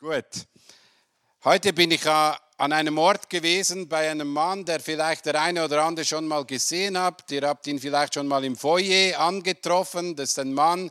Gut. 0.00 0.46
Heute 1.44 1.74
bin 1.74 1.90
ich 1.90 2.06
an 2.06 2.72
einem 2.72 2.96
Ort 2.96 3.28
gewesen 3.28 3.86
bei 3.86 4.10
einem 4.10 4.32
Mann, 4.32 4.64
der 4.64 4.80
vielleicht 4.80 5.26
der 5.26 5.38
eine 5.38 5.62
oder 5.62 5.84
andere 5.84 6.06
schon 6.06 6.26
mal 6.26 6.46
gesehen 6.46 6.96
habt. 6.96 7.30
Ihr 7.32 7.46
habt 7.46 7.66
ihn 7.66 7.78
vielleicht 7.78 8.14
schon 8.14 8.26
mal 8.26 8.42
im 8.42 8.56
Foyer 8.56 9.20
angetroffen. 9.20 10.16
Das 10.16 10.30
ist 10.30 10.38
ein 10.38 10.54
Mann, 10.54 10.90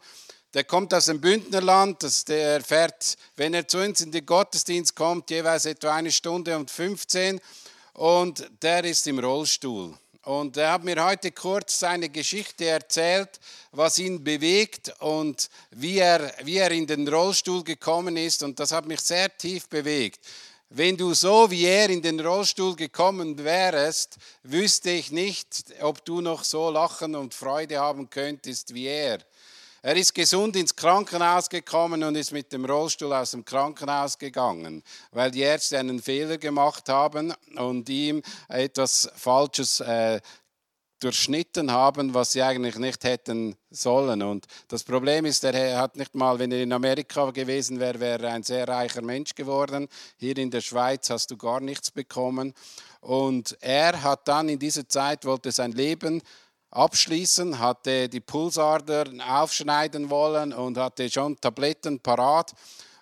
der 0.53 0.63
kommt 0.63 0.93
aus 0.93 1.05
dem 1.05 1.19
Bündnerland. 1.19 2.03
Das, 2.03 2.23
der 2.23 2.61
fährt, 2.61 3.15
wenn 3.35 3.55
er 3.55 3.67
zu 3.67 3.79
uns 3.79 4.01
in 4.01 4.11
den 4.11 4.27
Gottesdienst 4.27 4.95
kommt, 4.95 5.31
jeweils 5.31 5.65
etwa 5.65 5.95
eine 5.95 6.11
Stunde 6.11 6.55
und 6.55 6.69
15. 6.69 7.41
Und 7.93 8.47
der 8.61 8.83
ist 8.83 9.07
im 9.07 9.17
Rollstuhl. 9.17 9.97
Und 10.23 10.57
er 10.57 10.73
hat 10.73 10.83
mir 10.83 11.03
heute 11.03 11.31
kurz 11.31 11.79
seine 11.79 12.09
Geschichte 12.09 12.65
erzählt, 12.65 13.39
was 13.71 13.97
ihn 13.99 14.23
bewegt 14.23 14.93
und 14.99 15.49
wie 15.71 15.99
er, 15.99 16.33
wie 16.43 16.57
er 16.57 16.71
in 16.71 16.85
den 16.85 17.07
Rollstuhl 17.07 17.63
gekommen 17.63 18.17
ist. 18.17 18.43
Und 18.43 18.59
das 18.59 18.71
hat 18.71 18.85
mich 18.85 18.99
sehr 18.99 19.35
tief 19.37 19.69
bewegt. 19.69 20.19
Wenn 20.71 20.97
du 20.97 21.13
so 21.13 21.49
wie 21.49 21.65
er 21.65 21.89
in 21.89 22.01
den 22.01 22.19
Rollstuhl 22.19 22.75
gekommen 22.75 23.43
wärst, 23.43 24.17
wüsste 24.43 24.91
ich 24.91 25.11
nicht, 25.11 25.65
ob 25.81 26.05
du 26.05 26.21
noch 26.21 26.43
so 26.43 26.69
lachen 26.69 27.15
und 27.15 27.33
Freude 27.33 27.79
haben 27.79 28.09
könntest 28.09 28.73
wie 28.73 28.85
er. 28.85 29.19
Er 29.81 29.95
ist 29.95 30.13
gesund 30.13 30.57
ins 30.57 30.75
Krankenhaus 30.75 31.49
gekommen 31.49 32.03
und 32.03 32.15
ist 32.15 32.33
mit 32.33 32.51
dem 32.51 32.65
Rollstuhl 32.65 33.13
aus 33.13 33.31
dem 33.31 33.45
Krankenhaus 33.45 34.17
gegangen, 34.17 34.83
weil 35.11 35.31
die 35.31 35.39
Ärzte 35.39 35.79
einen 35.79 36.01
Fehler 36.01 36.37
gemacht 36.37 36.89
haben 36.89 37.33
und 37.55 37.87
ihm 37.87 38.21
etwas 38.49 39.09
Falsches 39.15 39.79
äh, 39.79 40.19
durchschnitten 40.99 41.71
haben, 41.71 42.13
was 42.13 42.33
sie 42.33 42.41
eigentlich 42.41 42.75
nicht 42.75 43.05
hätten 43.05 43.55
sollen. 43.69 44.21
Und 44.21 44.47
das 44.67 44.83
Problem 44.83 45.25
ist, 45.25 45.45
er 45.45 45.77
hat 45.77 45.95
nicht 45.95 46.13
mal, 46.13 46.37
wenn 46.39 46.51
er 46.51 46.61
in 46.61 46.73
Amerika 46.73 47.31
gewesen 47.31 47.79
wäre, 47.79 48.01
wäre 48.01 48.23
er 48.23 48.33
ein 48.33 48.43
sehr 48.43 48.67
reicher 48.67 49.01
Mensch 49.01 49.33
geworden. 49.33 49.87
Hier 50.17 50.37
in 50.37 50.51
der 50.51 50.59
Schweiz 50.59 51.09
hast 51.09 51.31
du 51.31 51.37
gar 51.37 51.61
nichts 51.61 51.89
bekommen. 51.89 52.53
Und 52.99 53.57
er 53.61 54.03
hat 54.03 54.27
dann 54.27 54.49
in 54.49 54.59
dieser 54.59 54.89
Zeit, 54.89 55.23
wollte 55.23 55.53
sein 55.53 55.71
Leben 55.71 56.21
abschließen, 56.71 57.59
hatte 57.59 58.09
die 58.09 58.19
Pulsader 58.19 59.05
aufschneiden 59.27 60.09
wollen 60.09 60.53
und 60.53 60.77
hatte 60.77 61.09
schon 61.09 61.39
Tabletten 61.39 61.99
parat. 61.99 62.53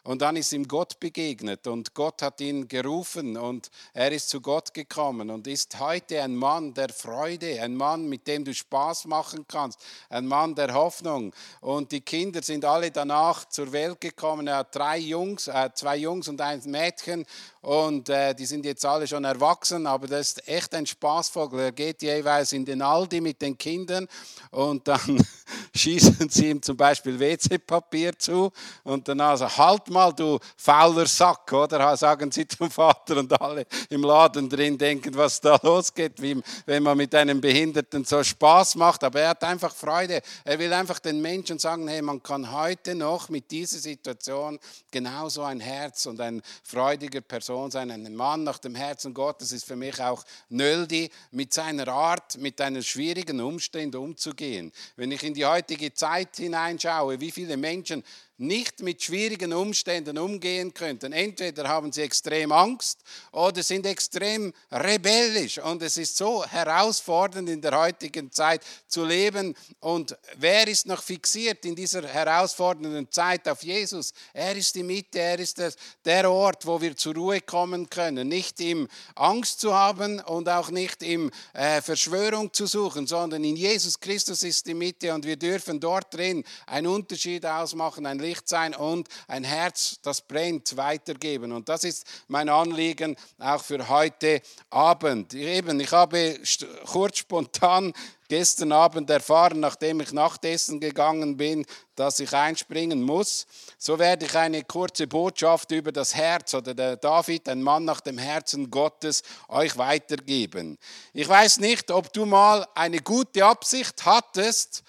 Und 0.08 0.22
dann 0.22 0.38
ist 0.38 0.54
ihm 0.54 0.66
Gott 0.66 1.02
begegnet 1.02 1.68
und 1.68 1.94
Gott 1.94 2.22
hat 2.22 2.40
ihn 2.40 2.70
gerufen 2.70 3.36
und 3.36 3.70
er 3.94 4.10
ist 4.14 4.30
zu 4.30 4.40
Gott 4.40 4.74
gekommen 4.74 5.30
und 5.30 5.48
ist 5.48 5.78
heute 5.82 6.24
ein 6.24 6.34
Mann 6.34 6.74
der 6.74 6.88
Freude, 6.88 7.62
ein 7.62 7.76
Mann, 7.76 8.08
mit 8.08 8.26
dem 8.26 8.46
du 8.46 8.54
Spaß 8.54 9.04
machen 9.08 9.44
kannst, 9.50 9.82
ein 10.10 10.26
Mann 10.26 10.56
der 10.56 10.74
Hoffnung. 10.74 11.34
Und 11.60 11.92
die 11.92 12.00
Kinder 12.00 12.42
sind 12.42 12.64
alle 12.64 12.90
danach 12.90 13.50
zur 13.50 13.74
Welt 13.74 14.00
gekommen. 14.00 14.48
Er 14.48 14.60
hat 14.60 14.74
drei 14.74 14.98
Jungs, 14.98 15.50
äh, 15.50 15.72
zwei 15.74 15.98
Jungs 15.98 16.30
und 16.30 16.40
ein 16.40 16.62
Mädchen 16.68 17.26
und 17.68 18.08
äh, 18.08 18.34
die 18.34 18.46
sind 18.46 18.64
jetzt 18.64 18.86
alle 18.86 19.06
schon 19.06 19.26
erwachsen, 19.26 19.88
aber 19.88 20.08
das 20.08 20.30
ist 20.30 20.48
echt 20.48 20.74
ein 20.74 20.86
Spaßvogel. 20.86 21.60
Er 21.60 21.72
geht 21.74 22.02
jeweils 22.02 22.54
in 22.54 22.64
den 22.64 22.82
Aldi 22.82 23.20
mit 23.20 23.42
den 23.42 23.58
Kindern 23.58 24.08
und 24.52 24.88
dann 24.88 25.22
schießen 25.76 26.30
sie 26.30 26.52
ihm 26.52 26.62
zum 26.62 26.78
Beispiel 26.78 27.20
WC-Papier 27.20 28.18
zu 28.18 28.54
und 28.86 29.06
dann 29.10 29.20
also 29.20 29.50
halt 29.58 29.90
mal 29.90 30.14
du 30.14 30.40
fauler 30.56 31.08
Sack, 31.08 31.52
oder 31.52 31.98
sagen 31.98 32.32
sie 32.32 32.48
zum 32.48 32.72
Vater 32.72 33.18
und 33.18 33.42
alle 33.42 33.66
im 33.90 34.02
Laden 34.02 34.48
drin 34.48 34.78
denken, 34.78 35.14
was 35.18 35.42
da 35.42 35.60
losgeht, 35.62 36.22
wie 36.22 36.42
wenn 36.66 36.84
man 36.84 36.96
mit 36.96 37.14
einem 37.16 37.42
Behinderten 37.42 38.06
so 38.06 38.24
Spaß 38.24 38.76
macht. 38.76 39.04
Aber 39.04 39.20
er 39.20 39.30
hat 39.32 39.44
einfach 39.44 39.76
Freude. 39.76 40.22
Er 40.46 40.58
will 40.58 40.72
einfach 40.72 41.00
den 41.00 41.22
Menschen 41.22 41.60
sagen, 41.60 41.90
hey, 41.90 42.02
man 42.02 42.24
kann 42.24 42.50
heute 42.50 42.96
noch 42.96 43.28
mit 43.28 43.52
dieser 43.52 43.80
Situation 43.80 44.58
genauso 44.90 45.44
ein 45.44 45.60
Herz 45.60 46.06
und 46.06 46.22
ein 46.22 46.42
freudiger 46.64 47.20
Person 47.20 47.57
Person 47.58 47.72
sein, 47.72 47.90
ein 47.90 48.16
Mann 48.16 48.44
nach 48.44 48.60
dem 48.60 48.76
Herzen 48.76 49.16
Gottes 49.16 49.52
ist 49.52 49.66
für 49.66 49.76
mich 49.76 50.00
auch 50.00 50.24
Nöldi, 50.50 51.10
mit 51.32 51.56
seiner 51.56 51.88
Art, 51.88 52.38
mit 52.38 52.62
einer 52.62 52.84
schwierigen 52.84 53.42
Umstände 53.42 54.00
umzugehen. 54.00 54.72
Wenn 54.96 55.12
ich 55.12 55.24
in 55.24 55.34
die 55.34 55.44
heutige 55.44 55.92
Zeit 55.92 56.36
hineinschaue, 56.36 57.20
wie 57.20 57.32
viele 57.32 57.58
Menschen 57.58 58.04
nicht 58.38 58.82
mit 58.82 59.02
schwierigen 59.02 59.52
Umständen 59.52 60.18
umgehen 60.18 60.74
könnten. 60.74 61.12
Entweder 61.12 61.68
haben 61.68 61.92
sie 61.92 62.04
extrem 62.04 62.52
Angst 62.52 63.00
oder 63.32 63.64
sind 63.64 63.86
extrem 63.86 64.54
rebellisch. 64.72 65.58
Und 65.58 65.82
es 65.82 65.98
ist 65.98 66.18
so 66.18 66.46
herausfordernd 66.46 67.50
in 67.50 67.62
der 67.62 67.78
heutigen 67.78 68.32
Zeit 68.32 68.62
zu 68.88 69.06
leben. 69.06 69.56
Und 69.80 70.16
wer 70.36 70.68
ist 70.68 70.86
noch 70.86 71.02
fixiert 71.02 71.66
in 71.66 71.76
dieser 71.76 72.08
herausfordernden 72.08 73.12
Zeit 73.12 73.48
auf 73.50 73.64
Jesus? 73.64 74.14
Er 74.34 74.56
ist 74.56 74.76
die 74.76 74.84
Mitte, 74.84 75.20
er 75.20 75.40
ist 75.40 75.60
der 76.06 76.32
Ort, 76.32 76.66
wo 76.66 76.80
wir 76.80 76.96
zur 76.96 77.16
Ruhe 77.16 77.42
kommen 77.42 77.90
können. 77.90 78.28
Nicht 78.28 78.60
im 78.60 78.88
Angst 79.16 79.60
zu 79.62 79.74
haben 79.74 80.20
und 80.20 80.48
auch 80.48 80.70
nicht 80.70 81.02
im 81.02 81.32
äh, 81.54 81.82
Verschwörung 81.82 82.54
zu 82.54 82.68
suchen, 82.68 83.08
sondern 83.08 83.44
in 83.44 83.56
Jesus 83.56 84.00
Christus 84.00 84.44
ist 84.44 84.68
die 84.68 84.76
Mitte 84.76 85.14
und 85.14 85.26
wir 85.26 85.38
dürfen 85.38 85.80
dort 85.80 86.14
drin 86.14 86.44
einen 86.68 86.88
Unterschied 86.88 87.46
ausmachen, 87.46 88.06
ein 88.06 88.27
Licht 88.28 88.50
sein 88.50 88.76
und 88.76 89.08
ein 89.28 89.46
Herz, 89.46 90.00
das 90.02 90.22
brennt, 90.22 90.76
weitergeben. 90.76 91.54
Und 91.54 91.70
das 91.70 91.86
ist 91.86 92.06
mein 92.28 92.50
Anliegen 92.50 93.16
auch 93.40 93.64
für 93.64 93.88
heute 93.88 94.42
Abend. 94.70 95.34
Eben, 95.34 95.80
ich 95.80 95.92
habe 95.92 96.40
kurz 96.86 97.20
spontan 97.20 97.94
gestern 98.28 98.74
Abend 98.74 99.10
erfahren, 99.10 99.62
nachdem 99.62 100.02
ich 100.02 100.12
Nachtessen 100.12 100.82
gegangen 100.82 101.38
bin, 101.38 101.66
dass 101.96 102.20
ich 102.20 102.34
einspringen 102.34 103.02
muss. 103.02 103.48
So 103.78 103.98
werde 103.98 104.26
ich 104.26 104.36
eine 104.36 104.64
kurze 104.64 105.08
Botschaft 105.08 105.72
über 105.72 105.92
das 105.92 106.14
Herz 106.14 106.54
oder 106.54 106.74
der 106.74 106.98
David, 106.98 107.48
ein 107.48 107.64
Mann 107.64 107.86
nach 107.86 108.02
dem 108.02 108.18
Herzen 108.18 108.70
Gottes, 108.70 109.24
euch 109.48 109.78
weitergeben. 109.78 110.78
Ich 111.14 111.28
weiß 111.28 111.60
nicht, 111.60 111.90
ob 111.92 112.12
du 112.12 112.26
mal 112.26 112.68
eine 112.76 113.00
gute 113.00 113.46
Absicht 113.46 114.06
hattest 114.06 114.84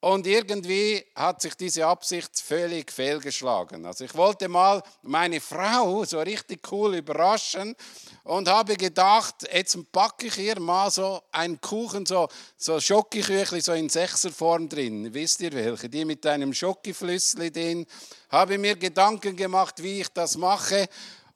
und 0.00 0.26
irgendwie 0.26 1.04
hat 1.14 1.42
sich 1.42 1.54
diese 1.54 1.86
Absicht 1.86 2.40
völlig 2.40 2.90
fehlgeschlagen. 2.90 3.84
Also 3.84 4.04
ich 4.04 4.14
wollte 4.14 4.48
mal 4.48 4.82
meine 5.02 5.40
Frau 5.40 6.04
so 6.04 6.20
richtig 6.20 6.60
cool 6.72 6.96
überraschen 6.96 7.76
und 8.24 8.48
habe 8.48 8.76
gedacht, 8.76 9.46
jetzt 9.52 9.76
packe 9.92 10.28
ich 10.28 10.38
ihr 10.38 10.58
mal 10.58 10.90
so 10.90 11.22
einen 11.32 11.60
Kuchen, 11.60 12.06
so, 12.06 12.28
so 12.56 12.80
Schokoküchli, 12.80 13.60
so 13.60 13.72
in 13.72 13.90
Sechserform 13.90 14.70
drin. 14.70 15.12
Wisst 15.12 15.42
ihr 15.42 15.52
welche? 15.52 15.90
Die 15.90 16.06
mit 16.06 16.24
einem 16.24 16.54
Schokiflüssli 16.54 17.50
drin. 17.50 17.86
Habe 18.30 18.56
mir 18.56 18.76
Gedanken 18.76 19.36
gemacht, 19.36 19.82
wie 19.82 20.00
ich 20.00 20.08
das 20.08 20.36
mache 20.36 20.88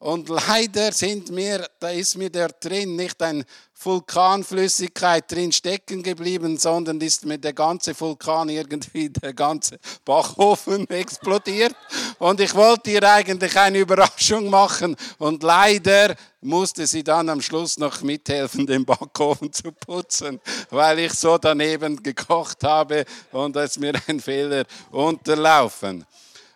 und 0.05 0.29
leider 0.29 0.93
sind 0.93 1.31
mir, 1.31 1.67
da 1.81 1.89
ist 1.89 2.19
mir 2.19 2.29
der 2.29 2.49
drin 2.49 2.95
nicht 2.95 3.23
ein 3.23 3.43
Vulkanflüssigkeit 3.73 5.33
drin 5.33 5.51
stecken 5.51 6.03
geblieben, 6.03 6.59
sondern 6.59 7.01
ist 7.01 7.25
mir 7.25 7.39
der 7.39 7.55
ganze 7.55 7.99
Vulkan 7.99 8.51
irgendwie, 8.51 9.09
der 9.23 9.33
ganze 9.33 9.79
Backofen 10.05 10.87
explodiert. 10.91 11.75
Und 12.19 12.39
ich 12.41 12.55
wollte 12.55 12.91
ihr 12.91 13.03
eigentlich 13.11 13.57
eine 13.57 13.79
Überraschung 13.79 14.51
machen. 14.51 14.95
Und 15.17 15.43
leider 15.43 16.15
musste 16.43 16.87
sie 16.87 17.03
dann 17.03 17.31
am 17.31 17.41
Schluss 17.41 17.79
noch 17.79 18.03
mithelfen, 18.03 18.67
den 18.67 18.85
Backofen 18.85 19.55
zu 19.55 19.73
putzen, 19.73 20.39
weil 20.69 20.99
ich 20.99 21.15
so 21.15 21.39
daneben 21.39 22.03
gekocht 22.03 22.63
habe 22.63 23.07
und 23.33 23.57
es 23.57 23.79
mir 23.79 23.95
ein 24.07 24.21
Fehler 24.21 24.67
unterlaufen. 24.91 26.05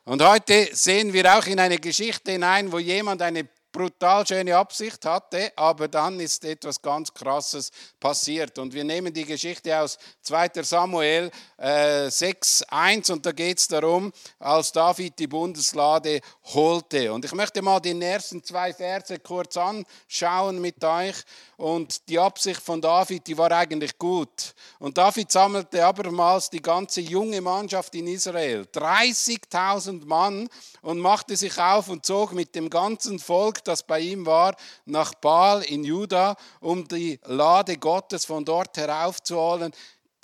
Und 0.09 0.23
heute 0.23 0.71
sehen 0.73 1.13
wir 1.13 1.37
auch 1.37 1.47
in 1.47 1.61
eine 1.61 1.77
Geschichte 1.77 2.33
hinein, 2.33 2.73
wo 2.73 2.79
jemand 2.79 3.21
eine 3.21 3.47
brutal 3.78 4.27
schöne 4.27 4.56
Absicht 4.56 5.05
hatte, 5.05 5.53
aber 5.55 5.87
dann 5.87 6.19
ist 6.19 6.44
etwas 6.44 6.83
ganz 6.83 7.15
Krasses 7.15 7.71
passiert. 8.00 8.59
Und 8.59 8.75
wir 8.75 8.83
nehmen 8.83 9.12
die 9.12 9.25
Geschichte 9.25 9.78
aus 9.78 9.99
2. 10.22 10.50
Samuel 10.62 11.31
äh, 11.56 12.09
6.1 12.09 13.12
und 13.12 13.25
da 13.25 13.31
geht 13.31 13.59
es 13.59 13.69
darum, 13.69 14.12
als 14.41 14.72
David 14.72 15.19
die 15.19 15.28
Bundeslade 15.28 16.21
holte. 16.55 17.12
Und 17.12 17.25
ich 17.25 17.33
möchte 17.33 17.62
mal 17.62 17.78
die 17.78 18.00
ersten 18.00 18.43
zwei 18.43 18.73
Verse 18.73 19.17
kurz 19.20 19.56
anschauen 19.56 20.61
mit 20.61 20.82
euch. 20.85 21.17
Und 21.56 22.08
die 22.08 22.19
Absicht 22.19 22.61
von 22.61 22.81
David, 22.81 23.26
die 23.26 23.37
war 23.37 23.50
eigentlich 23.50 23.99
gut. 23.99 24.55
Und 24.79 24.97
David 24.97 25.32
sammelte 25.32 25.85
abermals 25.85 26.50
die 26.50 26.62
ganze 26.62 27.00
junge 27.00 27.41
Mannschaft 27.41 27.97
in 27.97 28.06
Israel, 28.06 28.64
30.000 28.73 30.05
Mann, 30.06 30.49
und 30.82 31.00
machte 31.00 31.37
sich 31.37 31.58
auf 31.58 31.88
und 31.88 32.06
zog 32.06 32.32
mit 32.32 32.55
dem 32.55 32.70
ganzen 32.70 33.19
Volk, 33.19 33.64
das 33.69 33.82
bei 33.82 34.00
ihm 34.00 34.26
war, 34.26 34.56
nach 34.87 35.15
Baal 35.15 35.62
in 35.62 35.85
Juda, 35.85 36.37
um 36.61 36.88
die 36.88 37.20
Lade 37.25 37.76
Gottes 37.76 38.25
von 38.25 38.44
dort 38.44 38.76
heraufzuholen. 38.76 39.73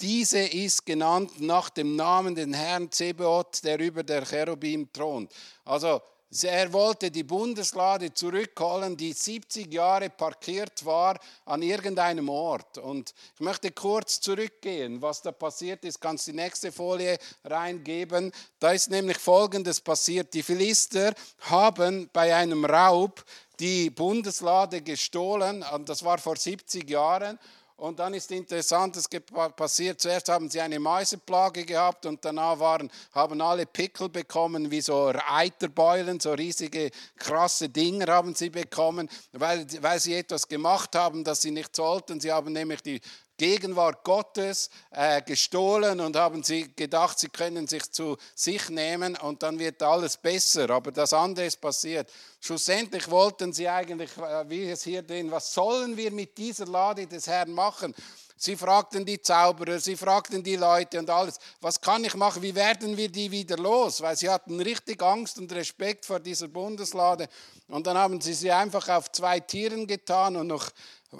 Diese 0.01 0.41
ist 0.41 0.87
genannt 0.87 1.41
nach 1.41 1.71
dem 1.71 1.95
Namen 1.95 2.35
den 2.35 2.53
Herrn 2.53 2.91
Zebaoth, 2.91 3.63
der 3.63 3.79
über 3.79 4.03
der 4.03 4.25
Cherubim 4.25 4.93
thront. 4.93 5.31
Also 5.65 6.01
Er 6.43 6.73
wollte 6.73 7.13
die 7.13 7.23
Bundeslade 7.23 8.13
zurückholen, 8.13 8.97
die 8.97 9.13
70 9.13 9.73
Jahre 9.73 10.11
parkiert 10.11 10.85
war 10.85 11.19
an 11.45 11.63
irgendeinem 11.63 12.29
Ort. 12.29 12.79
Und 12.79 13.15
ich 13.35 13.41
möchte 13.41 13.71
kurz 13.71 14.21
zurückgehen, 14.21 15.01
was 15.01 15.23
da 15.23 15.31
passiert 15.31 15.85
ist. 15.85 16.01
Kannst 16.01 16.27
die 16.27 16.33
nächste 16.33 16.73
Folie 16.73 17.19
reingeben. 17.45 18.33
Da 18.59 18.73
ist 18.73 18.91
nämlich 18.91 19.19
Folgendes 19.19 19.81
passiert. 19.81 20.35
Die 20.35 20.43
Philister 20.43 21.15
haben 21.43 22.11
bei 22.13 22.35
einem 22.35 22.65
Raub 22.65 23.25
die 23.61 23.91
Bundeslade 23.91 24.83
gestohlen. 24.83 25.65
Das 25.85 26.05
war 26.05 26.19
vor 26.19 26.37
70 26.37 26.91
Jahren. 26.91 27.39
Und 27.77 27.99
dann 27.99 28.15
ist 28.15 28.31
interessant, 28.31 28.97
es 28.97 29.09
passiert, 29.57 30.01
zuerst 30.01 30.29
haben 30.29 30.49
sie 30.49 30.61
eine 30.61 30.79
Mäuseplage 30.79 31.65
gehabt 31.65 32.07
und 32.07 32.25
danach 32.25 32.61
waren, 32.61 32.89
haben 33.13 33.41
alle 33.41 33.67
Pickel 33.67 34.09
bekommen, 34.09 34.71
wie 34.71 34.81
so 34.81 35.13
Eiterbeulen, 35.29 36.21
so 36.21 36.33
riesige, 36.35 36.93
krasse 37.17 37.69
Dinger 37.69 38.07
haben 38.07 38.37
sie 38.37 38.51
bekommen, 38.51 39.11
weil, 39.33 39.67
weil 39.81 39.99
sie 39.99 40.15
etwas 40.15 40.47
gemacht 40.47 40.95
haben, 40.95 41.25
das 41.25 41.43
sie 41.43 41.51
nicht 41.51 41.75
sollten. 41.75 42.21
Sie 42.21 42.31
haben 42.31 42.53
nämlich 42.53 42.81
die 42.81 43.01
Gegenwart 43.37 44.05
Gottes 44.05 44.71
äh, 44.91 45.21
gestohlen 45.23 46.01
und 46.01 46.17
haben 46.17 46.43
sie 46.43 46.73
gedacht, 46.75 47.19
sie 47.19 47.29
können 47.29 47.67
sich 47.67 47.91
zu 47.91 48.17
sich 48.35 48.69
nehmen 48.69 49.17
und 49.17 49.43
dann 49.43 49.59
wird 49.59 49.83
alles 49.83 50.17
besser. 50.17 50.71
Aber 50.71 50.93
das 50.93 51.13
andere 51.13 51.47
ist 51.47 51.61
passiert. 51.61 52.11
Schlussendlich 52.41 53.11
wollten 53.11 53.53
sie 53.53 53.69
eigentlich, 53.69 54.17
äh, 54.19 54.49
wie 54.49 54.71
es 54.71 54.85
hier 54.85 55.03
drin, 55.03 55.31
was 55.31 55.53
sollen 55.53 55.97
wir 55.97 56.11
mit 56.13 56.39
dieser 56.39 56.67
Lade 56.67 57.07
des 57.07 57.27
Herrn 57.27 57.51
machen? 57.51 57.95
Sie 58.37 58.57
fragten 58.57 59.07
die 59.07 59.23
Zauberer, 59.23 59.79
sie 59.79 59.97
fragten 59.97 60.43
die 60.43 60.57
Leute 60.57 60.99
und 60.99 61.09
alles, 61.09 61.39
was 61.61 61.81
kann 61.81 62.05
ich 62.05 62.15
machen, 62.15 62.43
wie 62.43 62.55
werden 62.55 62.97
wir 62.97 63.09
die 63.09 63.31
wieder 63.31 63.57
los? 63.57 64.01
Weil 64.01 64.17
sie 64.17 64.29
hatten 64.29 64.61
richtig 64.61 65.03
Angst 65.03 65.39
und 65.39 65.53
Respekt 65.53 66.05
vor 66.05 66.21
dieser 66.21 66.49
Bundeslade. 66.49 67.29
Und 67.69 67.87
dann 67.87 67.97
haben 67.97 68.21
sie 68.21 68.35
sie 68.35 68.51
einfach 68.51 68.89
auf 68.89 69.11
zwei 69.13 69.41
Tieren 69.41 69.87
getan 69.87 70.37
und 70.37 70.49
noch 70.49 70.69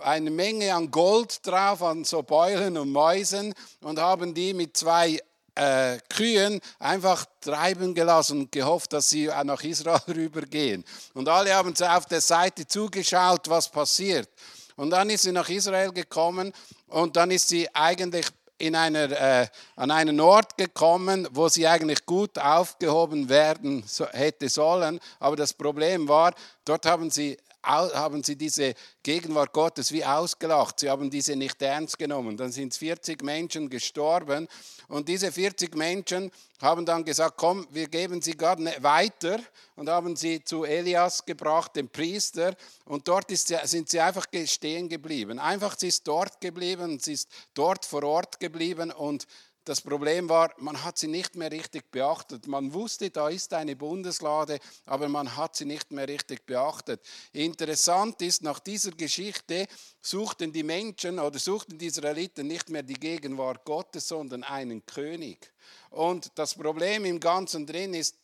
eine 0.03 0.31
Menge 0.31 0.75
an 0.75 0.91
Gold 0.91 1.47
drauf, 1.47 1.83
an 1.83 2.05
so 2.05 2.23
Beulen 2.23 2.77
und 2.77 2.91
Mäusen 2.91 3.55
und 3.81 3.99
haben 3.99 4.35
die 4.35 4.55
mit 4.55 4.77
zwei 4.77 5.21
äh, 5.55 5.99
Kühen 6.09 6.61
einfach 6.79 7.27
treiben 7.41 7.95
gelassen 7.95 8.41
und 8.41 8.53
gehofft, 8.53 8.93
dass 8.93 9.11
sie 9.11 9.31
auch 9.31 9.45
nach 9.45 9.63
Israel 9.63 10.01
rübergehen. 10.09 10.85
Und 11.15 11.29
alle 11.29 11.55
haben 11.55 11.75
auf 11.81 12.07
der 12.07 12.21
Seite 12.21 12.67
zugeschaut, 12.67 13.49
was 13.49 13.71
passiert. 13.71 14.29
Und 14.77 14.91
dann 14.91 15.11
ist 15.11 15.23
sie 15.23 15.33
nach 15.33 15.49
Israel 15.49 15.93
gekommen 15.93 16.53
und 16.89 17.17
dann 17.17 17.31
ist 17.31 17.49
sie 17.49 17.73
eigentlich 17.75 18.27
in 18.59 18.75
einer, 18.75 19.11
äh, 19.11 19.47
an 19.77 19.91
einen 19.91 20.21
Ort 20.21 20.57
gekommen, 20.57 21.29
wo 21.33 21.49
sie 21.49 21.67
eigentlich 21.67 22.07
gut 22.07 22.39
aufgehoben 22.39 23.29
werden 23.29 23.85
so, 23.87 24.07
hätte 24.09 24.49
sollen. 24.49 25.01
Aber 25.19 25.37
das 25.37 25.53
Problem 25.53 26.09
war, 26.09 26.35
dort 26.65 26.87
haben 26.87 27.11
sie 27.11 27.37
haben 27.65 28.23
sie 28.23 28.37
diese 28.37 28.75
Gegenwart 29.03 29.53
Gottes 29.53 29.93
wie 29.93 30.05
ausgelacht. 30.05 30.81
Sie 30.81 30.91
haben 30.91 31.11
diese 31.11 31.37
nicht 31.37 31.61
ernst 31.63 31.99
genommen. 31.99 32.37
Dann 32.37 32.53
sind 32.53 32.75
40 32.75 33.23
Menschen 33.23 33.71
gestorben 33.71 34.49
und 34.89 35.09
diese 35.09 35.33
40 35.33 35.75
Menschen 35.75 36.31
haben 36.61 36.87
dann 36.87 37.05
gesagt, 37.05 37.35
komm, 37.37 37.67
wir 37.71 37.89
geben 37.89 38.23
sie 38.23 38.37
gerade 38.37 38.63
ne-, 38.63 38.77
weiter 38.81 39.39
und 39.77 39.89
haben 39.89 40.17
sie 40.17 40.43
zu 40.45 40.65
Elias 40.65 41.25
gebracht, 41.25 41.77
dem 41.77 41.89
Priester. 41.89 42.55
Und 42.85 43.09
dort 43.09 43.31
ist, 43.31 43.49
sind 43.65 43.89
sie 43.89 44.01
einfach 44.01 44.27
stehen 44.47 44.89
geblieben. 44.89 45.39
Einfach, 45.39 45.77
sie 45.79 45.89
ist 45.89 46.07
dort 46.07 46.41
geblieben, 46.41 46.99
sie 46.99 47.15
ist 47.15 47.29
dort 47.55 47.85
vor 47.85 48.03
Ort 48.05 48.41
geblieben 48.41 48.91
und 48.91 49.27
das 49.65 49.81
Problem 49.81 50.29
war, 50.29 50.53
man 50.59 50.85
hat 50.85 50.99
sie 50.99 51.07
nicht 51.07 51.37
mehr 51.37 51.51
richtig 51.51 51.91
beachtet. 51.91 52.47
Man 52.47 52.73
wusste, 52.75 53.11
da 53.11 53.31
ist 53.31 53.53
eine 53.55 53.75
Bundeslade, 53.75 54.59
aber 54.85 55.09
man 55.09 55.37
hat 55.37 55.57
sie 55.57 55.65
nicht 55.65 55.91
mehr 55.91 56.07
richtig 56.07 56.45
beachtet. 56.45 57.01
Interessant 57.33 58.21
ist, 58.21 58.43
nach 58.43 58.59
dieser 58.59 58.91
Geschichte 58.91 59.67
suchten 60.03 60.53
die 60.53 60.63
Menschen 60.63 61.19
oder 61.19 61.39
suchten 61.39 61.79
die 61.79 61.87
Israeliten 61.87 62.47
nicht 62.47 62.69
mehr 62.69 62.83
die 62.83 62.95
Gegenwart 62.95 63.65
Gottes, 63.65 64.09
sondern 64.09 64.45
einen 64.45 64.85
König. 64.85 65.51
Und 65.91 66.31
das 66.35 66.55
Problem 66.55 67.07
im 67.07 67.19
Ganzen 67.19 67.67
drin 67.67 67.95
ist, 67.95 68.17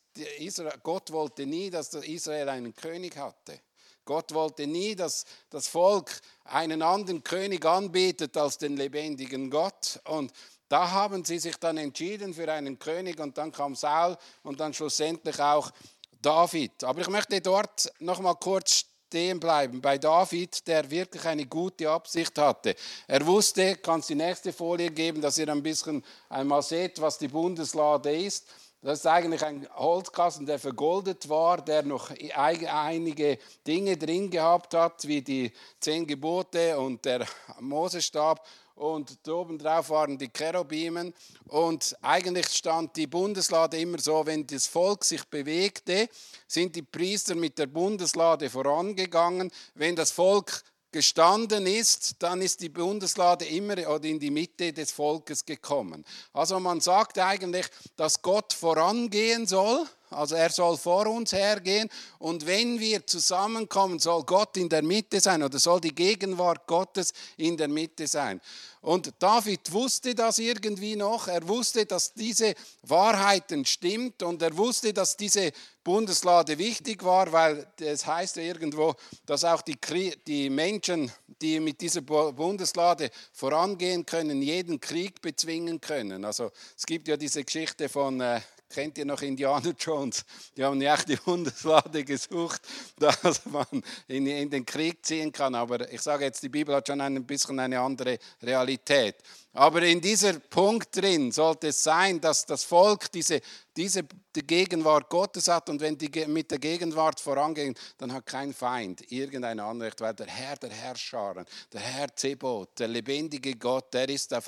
Gott 0.83 1.11
wollte 1.11 1.45
nie, 1.45 1.69
dass 1.69 1.93
Israel 1.93 2.49
einen 2.49 2.75
König 2.75 3.17
hatte. 3.17 3.61
Gott 4.05 4.33
wollte 4.33 4.67
nie, 4.67 4.95
dass 4.95 5.25
das 5.49 5.67
Volk 5.67 6.11
einen 6.43 6.81
anderen 6.81 7.23
König 7.23 7.65
anbetet 7.65 8.35
als 8.35 8.57
den 8.57 8.75
lebendigen 8.75 9.49
Gott. 9.49 9.99
Und 10.05 10.33
da 10.71 10.89
haben 10.89 11.25
sie 11.25 11.37
sich 11.37 11.57
dann 11.57 11.77
entschieden 11.77 12.33
für 12.33 12.49
einen 12.49 12.79
König 12.79 13.19
und 13.19 13.37
dann 13.37 13.51
kam 13.51 13.75
Saul 13.75 14.17
und 14.41 14.57
dann 14.61 14.73
schlussendlich 14.73 15.37
auch 15.37 15.69
David. 16.21 16.85
Aber 16.85 17.01
ich 17.01 17.09
möchte 17.09 17.41
dort 17.41 17.91
noch 17.99 18.21
mal 18.21 18.35
kurz 18.35 18.85
stehen 19.11 19.41
bleiben 19.41 19.81
bei 19.81 19.97
David, 19.97 20.65
der 20.65 20.89
wirklich 20.89 21.25
eine 21.25 21.45
gute 21.45 21.89
Absicht 21.89 22.37
hatte. 22.37 22.77
Er 23.05 23.25
wusste, 23.25 23.75
kannst 23.75 24.07
die 24.09 24.15
nächste 24.15 24.53
Folie 24.53 24.89
geben, 24.89 25.19
dass 25.19 25.37
ihr 25.37 25.49
ein 25.49 25.61
bisschen 25.61 26.05
einmal 26.29 26.61
seht, 26.61 27.01
was 27.01 27.17
die 27.17 27.27
Bundeslade 27.27 28.15
ist. 28.15 28.47
Das 28.81 28.99
ist 28.99 29.05
eigentlich 29.07 29.43
ein 29.43 29.67
Holzkasten, 29.75 30.45
der 30.45 30.57
vergoldet 30.57 31.27
war, 31.27 31.61
der 31.61 31.83
noch 31.83 32.11
einige 32.33 33.37
Dinge 33.67 33.97
drin 33.97 34.31
gehabt 34.31 34.73
hat, 34.73 35.05
wie 35.05 35.21
die 35.21 35.51
zehn 35.81 36.07
Gebote 36.07 36.79
und 36.79 37.03
der 37.03 37.27
Mosestab 37.59 38.43
und 38.75 39.27
oben 39.27 39.57
drauf 39.57 39.89
waren 39.89 40.17
die 40.17 40.29
Cherubimen 40.29 41.13
und 41.47 41.95
eigentlich 42.01 42.47
stand 42.47 42.95
die 42.95 43.07
Bundeslade 43.07 43.79
immer 43.79 43.99
so, 43.99 44.25
wenn 44.25 44.47
das 44.47 44.67
Volk 44.67 45.03
sich 45.03 45.23
bewegte, 45.25 46.09
sind 46.47 46.75
die 46.75 46.81
Priester 46.81 47.35
mit 47.35 47.57
der 47.57 47.67
Bundeslade 47.67 48.49
vorangegangen. 48.49 49.51
Wenn 49.75 49.95
das 49.95 50.11
Volk 50.11 50.63
gestanden 50.91 51.65
ist, 51.65 52.15
dann 52.19 52.41
ist 52.41 52.61
die 52.61 52.69
Bundeslade 52.69 53.45
immer 53.45 53.77
oder 53.89 54.03
in 54.05 54.19
die 54.19 54.31
Mitte 54.31 54.73
des 54.73 54.91
Volkes 54.91 55.45
gekommen. 55.45 56.05
Also 56.33 56.59
man 56.59 56.81
sagt 56.81 57.17
eigentlich, 57.17 57.67
dass 57.95 58.21
Gott 58.21 58.53
vorangehen 58.53 59.47
soll 59.47 59.87
also 60.11 60.35
er 60.35 60.49
soll 60.49 60.77
vor 60.77 61.07
uns 61.07 61.33
hergehen 61.33 61.89
und 62.19 62.45
wenn 62.45 62.79
wir 62.79 63.05
zusammenkommen, 63.05 63.99
soll 63.99 64.23
Gott 64.23 64.57
in 64.57 64.69
der 64.69 64.83
Mitte 64.83 65.19
sein 65.19 65.43
oder 65.43 65.59
soll 65.59 65.81
die 65.81 65.95
Gegenwart 65.95 66.67
Gottes 66.67 67.13
in 67.37 67.57
der 67.57 67.67
Mitte 67.67 68.07
sein. 68.07 68.41
Und 68.81 69.13
David 69.19 69.71
wusste 69.71 70.15
das 70.15 70.39
irgendwie 70.39 70.95
noch. 70.95 71.27
Er 71.27 71.47
wusste, 71.47 71.85
dass 71.85 72.13
diese 72.13 72.55
Wahrheiten 72.81 73.63
stimmt 73.63 74.23
und 74.23 74.41
er 74.41 74.57
wusste, 74.57 74.91
dass 74.91 75.15
diese 75.15 75.51
Bundeslade 75.83 76.57
wichtig 76.57 77.03
war, 77.03 77.31
weil 77.31 77.67
es 77.79 78.07
heißt 78.07 78.37
ja 78.37 78.43
irgendwo, 78.43 78.95
dass 79.27 79.43
auch 79.43 79.61
die, 79.61 79.77
die 80.25 80.49
Menschen, 80.49 81.11
die 81.41 81.59
mit 81.59 81.79
dieser 81.79 82.01
Bundeslade 82.01 83.11
vorangehen 83.33 84.03
können, 84.03 84.41
jeden 84.41 84.79
Krieg 84.79 85.21
bezwingen 85.21 85.79
können. 85.79 86.25
Also 86.25 86.51
es 86.75 86.85
gibt 86.85 87.07
ja 87.07 87.17
diese 87.17 87.43
Geschichte 87.43 87.87
von 87.87 88.19
äh, 88.19 88.41
Kennt 88.73 88.97
ihr 88.97 89.05
noch 89.05 89.21
Indiana 89.21 89.73
Jones? 89.79 90.23
Die 90.55 90.63
haben 90.63 90.81
echt 90.81 91.09
die 91.09 91.17
Bundeslade 91.17 92.03
gesucht, 92.03 92.61
dass 92.99 93.45
man 93.45 93.65
in, 94.07 94.25
in, 94.27 94.49
den 94.49 94.65
Krieg 94.65 95.05
ziehen 95.05 95.31
kann. 95.31 95.55
Aber 95.55 95.91
ich 95.91 96.01
sage 96.01 96.25
jetzt, 96.25 96.41
die 96.41 96.49
Bibel 96.49 96.73
hat 96.73 96.87
schon 96.87 97.01
ein 97.01 97.25
bisschen 97.25 97.59
eine 97.59 97.79
andere 97.79 98.17
Realität. 98.41 99.15
Aber 99.53 99.81
in 99.83 99.99
dieser 99.99 100.39
Punkt 100.39 100.95
drin 100.95 101.31
sollte 101.31 101.67
es 101.67 101.83
sein, 101.83 102.21
dass 102.21 102.45
das 102.45 102.63
Volk 102.63 103.11
diese, 103.11 103.41
diese 103.75 104.03
die 104.33 104.47
Gegenwart 104.47 105.09
Gottes 105.09 105.49
hat 105.49 105.69
und 105.69 105.81
wenn 105.81 105.97
die 105.97 106.09
mit 106.27 106.51
der 106.51 106.59
Gegenwart 106.59 107.19
vorangehen, 107.19 107.75
dann 107.97 108.13
hat 108.13 108.25
kein 108.25 108.53
Feind 108.53 109.11
irgendein 109.11 109.59
Anrecht, 109.59 109.99
weil 109.99 110.13
der 110.13 110.27
Herr 110.27 110.55
der 110.55 110.69
Herrscharen, 110.69 111.45
der 111.73 111.81
Herr 111.81 112.15
Zebot, 112.15 112.79
der 112.79 112.87
lebendige 112.87 113.55
Gott, 113.55 113.93
der 113.93 114.07
ist 114.07 114.33
auf, 114.33 114.45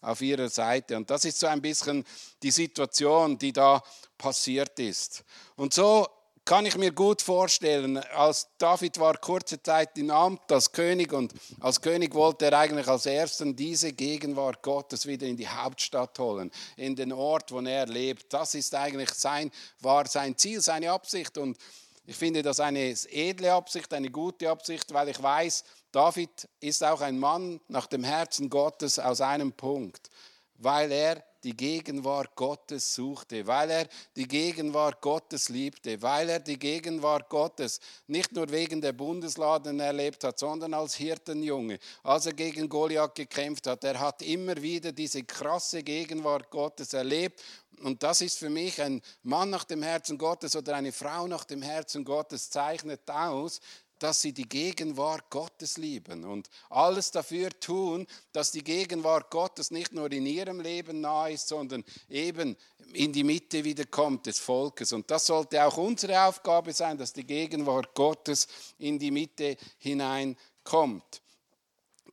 auf 0.00 0.20
ihrer 0.20 0.48
Seite. 0.48 0.96
Und 0.96 1.08
das 1.08 1.24
ist 1.24 1.38
so 1.38 1.46
ein 1.46 1.62
bisschen 1.62 2.04
die 2.42 2.50
Situation, 2.50 3.38
die 3.38 3.52
da 3.52 3.80
passiert 4.18 4.76
ist. 4.80 5.22
Und 5.54 5.72
so 5.72 6.04
kann 6.46 6.64
ich 6.64 6.76
mir 6.78 6.92
gut 6.92 7.22
vorstellen, 7.22 7.98
als 7.98 8.46
David 8.56 9.00
war 9.00 9.18
kurze 9.18 9.60
Zeit 9.60 9.98
im 9.98 10.12
Amt 10.12 10.50
als 10.52 10.70
König 10.70 11.12
und 11.12 11.34
als 11.58 11.80
König 11.80 12.14
wollte 12.14 12.46
er 12.46 12.56
eigentlich 12.60 12.86
als 12.86 13.04
Ersten 13.04 13.56
diese 13.56 13.92
Gegenwart 13.92 14.62
Gottes 14.62 15.06
wieder 15.06 15.26
in 15.26 15.36
die 15.36 15.48
Hauptstadt 15.48 16.16
holen, 16.20 16.52
in 16.76 16.94
den 16.94 17.12
Ort, 17.12 17.50
wo 17.50 17.60
er 17.60 17.86
lebt. 17.86 18.32
Das 18.32 18.54
ist 18.54 18.72
eigentlich 18.76 19.10
sein, 19.10 19.50
war 19.80 20.06
sein 20.06 20.38
Ziel, 20.38 20.60
seine 20.60 20.92
Absicht 20.92 21.36
und 21.36 21.58
ich 22.06 22.14
finde 22.14 22.42
das 22.42 22.60
eine 22.60 22.94
edle 23.10 23.52
Absicht, 23.52 23.92
eine 23.92 24.10
gute 24.10 24.48
Absicht, 24.48 24.94
weil 24.94 25.08
ich 25.08 25.20
weiß, 25.20 25.64
David 25.90 26.48
ist 26.60 26.84
auch 26.84 27.00
ein 27.00 27.18
Mann 27.18 27.58
nach 27.66 27.88
dem 27.88 28.04
Herzen 28.04 28.48
Gottes 28.48 29.00
aus 29.00 29.20
einem 29.20 29.52
Punkt, 29.52 30.10
weil 30.58 30.92
er 30.92 31.24
die 31.44 31.56
Gegenwart 31.56 32.34
Gottes 32.36 32.94
suchte, 32.94 33.46
weil 33.46 33.70
er 33.70 33.88
die 34.16 34.26
Gegenwart 34.26 35.00
Gottes 35.00 35.48
liebte, 35.48 36.00
weil 36.02 36.28
er 36.28 36.40
die 36.40 36.58
Gegenwart 36.58 37.28
Gottes 37.28 37.80
nicht 38.06 38.32
nur 38.32 38.50
wegen 38.50 38.80
der 38.80 38.92
Bundesladen 38.92 39.80
erlebt 39.80 40.24
hat, 40.24 40.38
sondern 40.38 40.74
als 40.74 40.94
Hirtenjunge, 40.94 41.78
als 42.02 42.26
er 42.26 42.32
gegen 42.32 42.68
Goliath 42.68 43.14
gekämpft 43.14 43.66
hat. 43.66 43.84
Er 43.84 43.98
hat 44.00 44.22
immer 44.22 44.60
wieder 44.60 44.92
diese 44.92 45.24
krasse 45.24 45.82
Gegenwart 45.82 46.50
Gottes 46.50 46.92
erlebt 46.92 47.42
und 47.82 48.02
das 48.02 48.20
ist 48.22 48.38
für 48.38 48.48
mich 48.48 48.80
ein 48.80 49.02
Mann 49.22 49.50
nach 49.50 49.64
dem 49.64 49.82
Herzen 49.82 50.16
Gottes 50.16 50.56
oder 50.56 50.76
eine 50.76 50.92
Frau 50.92 51.26
nach 51.26 51.44
dem 51.44 51.62
Herzen 51.62 52.04
Gottes 52.04 52.50
zeichnet 52.50 53.08
aus, 53.10 53.60
dass 53.98 54.20
sie 54.20 54.32
die 54.32 54.48
Gegenwart 54.48 55.30
Gottes 55.30 55.76
lieben 55.76 56.24
und 56.24 56.48
alles 56.70 57.10
dafür 57.10 57.50
tun, 57.50 58.06
dass 58.32 58.50
die 58.50 58.64
Gegenwart 58.64 59.30
Gottes 59.30 59.70
nicht 59.70 59.92
nur 59.92 60.10
in 60.12 60.26
ihrem 60.26 60.60
Leben 60.60 61.00
nahe 61.00 61.32
ist, 61.32 61.48
sondern 61.48 61.84
eben 62.08 62.56
in 62.92 63.12
die 63.12 63.24
Mitte 63.24 63.64
wiederkommt 63.64 64.26
des 64.26 64.38
Volkes. 64.38 64.92
Und 64.92 65.10
das 65.10 65.26
sollte 65.26 65.64
auch 65.64 65.76
unsere 65.76 66.22
Aufgabe 66.22 66.72
sein, 66.72 66.98
dass 66.98 67.12
die 67.12 67.26
Gegenwart 67.26 67.94
Gottes 67.94 68.46
in 68.78 68.98
die 68.98 69.10
Mitte 69.10 69.56
hineinkommt. 69.78 71.22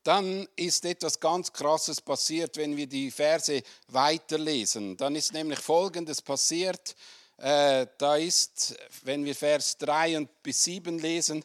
Dann 0.03 0.47
ist 0.57 0.83
etwas 0.83 1.19
ganz 1.19 1.53
Krasses 1.53 2.01
passiert, 2.01 2.57
wenn 2.57 2.75
wir 2.75 2.87
die 2.87 3.09
Verse 3.09 3.63
weiterlesen. 3.87 4.97
Dann 4.97 5.15
ist 5.15 5.31
nämlich 5.31 5.59
Folgendes 5.59 6.21
passiert. 6.21 6.95
Äh, 7.37 7.87
da 7.97 8.17
ist, 8.17 8.75
wenn 9.03 9.23
wir 9.23 9.33
Vers 9.33 9.77
3 9.77 10.17
und 10.17 10.43
bis 10.43 10.63
7 10.65 10.99
lesen, 10.99 11.43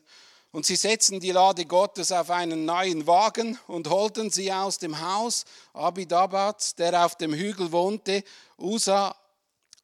und 0.59 0.67
sie 0.67 0.75
setzten 0.75 1.21
die 1.21 1.31
Lade 1.31 1.67
Gottes 1.67 2.11
auf 2.11 2.31
einen 2.31 2.65
neuen 2.65 3.07
Wagen 3.07 3.57
und 3.69 3.89
holten 3.89 4.29
sie 4.29 4.53
aus 4.53 4.77
dem 4.77 5.01
Haus 5.01 5.45
Abidabat, 5.73 6.77
der 6.81 7.07
auf 7.07 7.15
dem 7.15 7.33
Hügel 7.33 7.71
wohnte. 7.71 8.25
Usa, 8.59 9.15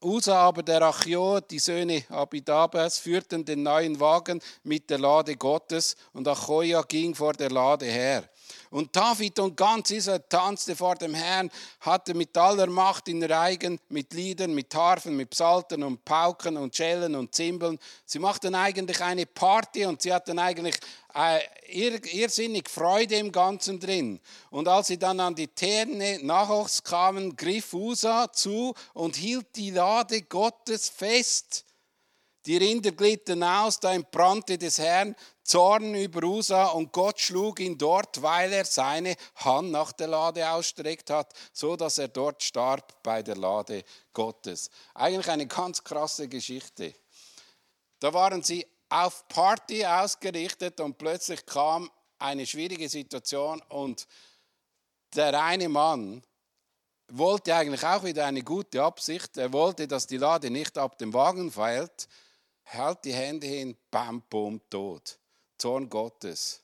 Usa 0.03 0.35
aber 0.35 0.65
der 0.65 0.83
Achio, 0.83 1.39
die 1.39 1.61
Söhne 1.61 2.03
Abidabas, 2.09 2.99
führten 2.99 3.45
den 3.45 3.63
neuen 3.63 4.01
Wagen 4.01 4.43
mit 4.65 4.91
der 4.91 4.99
Lade 4.99 5.37
Gottes 5.37 5.95
und 6.13 6.27
Achoia 6.27 6.83
ging 6.83 7.15
vor 7.15 7.35
der 7.35 7.51
Lade 7.51 7.87
her. 7.87 8.29
Und 8.75 8.97
David 8.97 9.39
und 9.39 9.57
ganz 9.57 9.93
Israel 9.93 10.25
tanzte 10.29 10.75
vor 10.75 10.97
dem 10.97 11.15
Herrn, 11.15 11.49
hatte 11.79 12.13
mit 12.13 12.37
aller 12.37 12.67
Macht 12.67 13.07
in 13.07 13.23
Reigen, 13.23 13.79
mit 13.89 14.13
Liedern, 14.13 14.53
mit 14.53 14.75
Harfen, 14.75 15.15
mit 15.15 15.31
Psaltern 15.31 15.85
und 15.85 16.05
Pauken 16.05 16.57
und 16.57 16.75
Schellen 16.75 17.15
und 17.15 17.33
Zimbeln. 17.33 17.79
Sie 18.05 18.19
machten 18.19 18.53
eigentlich 18.57 19.01
eine 19.01 19.27
Party 19.27 19.87
und 19.87 20.03
sie 20.03 20.13
hatten 20.13 20.41
eigentlich 20.41 20.75
äh, 21.15 21.39
irrsinnig 21.69 22.69
Freude 22.69 23.15
im 23.15 23.31
Ganzen 23.31 23.79
drin. 23.79 24.19
Und 24.51 24.67
als 24.67 24.89
sie 24.89 24.99
dann 24.99 25.21
an 25.21 25.37
die 25.37 25.47
Terne 25.47 26.19
Nachos 26.25 26.83
kamen, 26.83 27.37
griff 27.37 27.75
Usa 27.75 28.33
zu 28.33 28.75
und 28.93 29.15
hielt 29.15 29.55
die 29.55 29.71
Lade 29.71 30.23
Gottes 30.23 30.89
fest. 30.89 31.65
Die 32.47 32.57
Rinder 32.57 32.91
glitten 32.91 33.43
aus, 33.43 33.79
da 33.79 33.95
entbrannte 33.95 34.59
des 34.59 34.79
Herrn 34.79 35.15
Zorn 35.45 35.95
über 35.95 36.23
Usa 36.25 36.69
und 36.69 36.91
Gott 36.91 37.21
schlug 37.21 37.61
ihn 37.61 37.77
dort, 37.77 38.23
weil 38.23 38.51
er 38.53 38.65
seine 38.65 39.15
Hand 39.37 39.71
nach 39.71 39.93
der 39.93 40.09
Lade 40.09 40.51
ausstreckt 40.51 41.11
hat, 41.11 41.35
so 41.53 41.77
dass 41.77 41.99
er 41.99 42.09
dort 42.09 42.43
starb 42.43 43.03
bei 43.03 43.23
der 43.23 43.37
Lade 43.37 43.85
Gottes. 44.15 44.71
Eigentlich 44.95 45.29
eine 45.29 45.47
ganz 45.47 45.85
krasse 45.85 46.29
Geschichte. 46.29 46.95
Da 48.01 48.15
waren 48.15 48.43
sie 48.43 48.67
auf 48.89 49.29
Party 49.29 49.85
ausgerichtet 49.85 50.81
und 50.81 50.97
plötzlich 50.97 51.45
kam 51.45 51.91
eine 52.19 52.47
schwierige 52.47 52.89
Situation 52.89 53.61
und 53.69 54.07
der 55.15 55.43
eine 55.43 55.69
Mann 55.69 56.23
wollte 57.09 57.55
eigentlich 57.55 57.85
auch 57.85 58.03
wieder 58.03 58.25
eine 58.25 58.43
gute 58.43 58.83
Absicht. 58.83 59.37
Er 59.37 59.53
wollte, 59.53 59.87
dass 59.87 60.07
die 60.07 60.17
Lade 60.17 60.49
nicht 60.51 60.79
ab 60.79 60.97
dem 60.97 61.13
Wagen 61.13 61.53
fällt, 61.53 62.09
hält 62.63 63.05
die 63.05 63.13
Hände 63.13 63.47
hin, 63.47 63.77
bam, 63.91 64.23
boom, 64.23 64.61
tot. 64.71 65.19
Zorn 65.65 65.89
Gottes. 65.89 66.61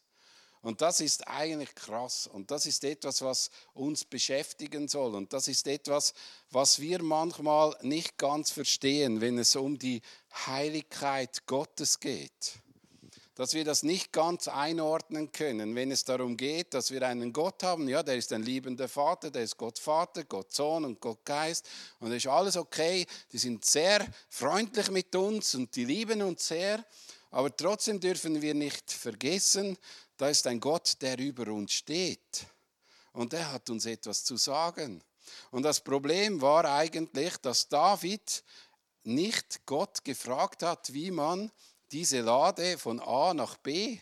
Und 0.61 0.83
das 0.83 1.01
ist 1.01 1.27
eigentlich 1.27 1.75
krass. 1.75 2.27
Und 2.27 2.51
das 2.51 2.67
ist 2.67 2.85
etwas, 2.85 3.23
was 3.23 3.51
uns 3.73 4.05
beschäftigen 4.05 4.89
soll. 4.89 5.15
Und 5.15 5.33
das 5.33 5.49
ist 5.49 5.67
etwas, 5.67 6.13
was 6.51 6.81
wir 6.81 7.03
manchmal 7.03 7.75
nicht 7.81 8.19
ganz 8.19 8.51
verstehen, 8.51 9.23
wenn 9.23 9.39
es 9.39 9.57
um 9.57 9.79
die 9.79 10.03
Heiligkeit 10.47 11.47
Gottes 11.47 11.99
geht 11.99 12.61
dass 13.37 13.55
wir 13.55 13.65
das 13.65 13.85
nicht 13.85 14.13
ganz 14.13 14.49
einordnen 14.49 15.33
können, 15.33 15.75
wenn 15.75 15.91
es 15.91 16.05
darum 16.05 16.37
geht, 16.37 16.75
dass 16.75 16.91
wir 16.91 17.01
einen 17.07 17.33
Gott 17.33 17.63
haben, 17.63 17.89
ja, 17.89 18.03
der 18.03 18.17
ist 18.17 18.35
ein 18.35 18.43
liebender 18.43 18.87
Vater, 18.87 19.31
der 19.31 19.45
ist 19.45 19.57
Gott 19.57 19.79
Vater, 19.79 20.25
Gott 20.25 20.53
Sohn 20.53 20.85
und 20.85 21.01
Gott 21.01 21.25
Geist 21.25 21.67
und 22.01 22.11
das 22.11 22.19
ist 22.19 22.27
alles 22.27 22.59
okay, 22.59 23.07
die 23.33 23.39
sind 23.39 23.65
sehr 23.65 24.07
freundlich 24.29 24.91
mit 24.91 25.17
uns 25.17 25.55
und 25.55 25.75
die 25.75 25.87
lieben 25.87 26.21
uns 26.21 26.49
sehr, 26.49 26.85
aber 27.31 27.57
trotzdem 27.57 28.01
dürfen 28.01 28.43
wir 28.43 28.55
nicht 28.55 28.91
vergessen, 28.91 29.79
da 30.17 30.29
ist 30.29 30.47
ein 30.47 30.61
Gott, 30.61 31.01
der 31.01 31.19
über 31.19 31.51
uns 31.53 31.73
steht 31.73 32.47
und 33.13 33.33
der 33.33 33.53
hat 33.53 33.71
uns 33.71 33.87
etwas 33.87 34.25
zu 34.25 34.37
sagen. 34.37 35.03
Und 35.51 35.63
das 35.63 35.81
Problem 35.81 36.41
war 36.41 36.65
eigentlich, 36.65 37.37
dass 37.39 37.69
David 37.69 38.43
nicht 39.05 39.65
Gott 39.67 40.05
gefragt 40.05 40.63
hat, 40.63 40.93
wie 40.93 41.11
man 41.11 41.51
diese 41.93 42.21
Lade 42.21 42.79
von 42.79 43.01
A 43.01 43.33
nach 43.35 43.57
B 43.59 43.99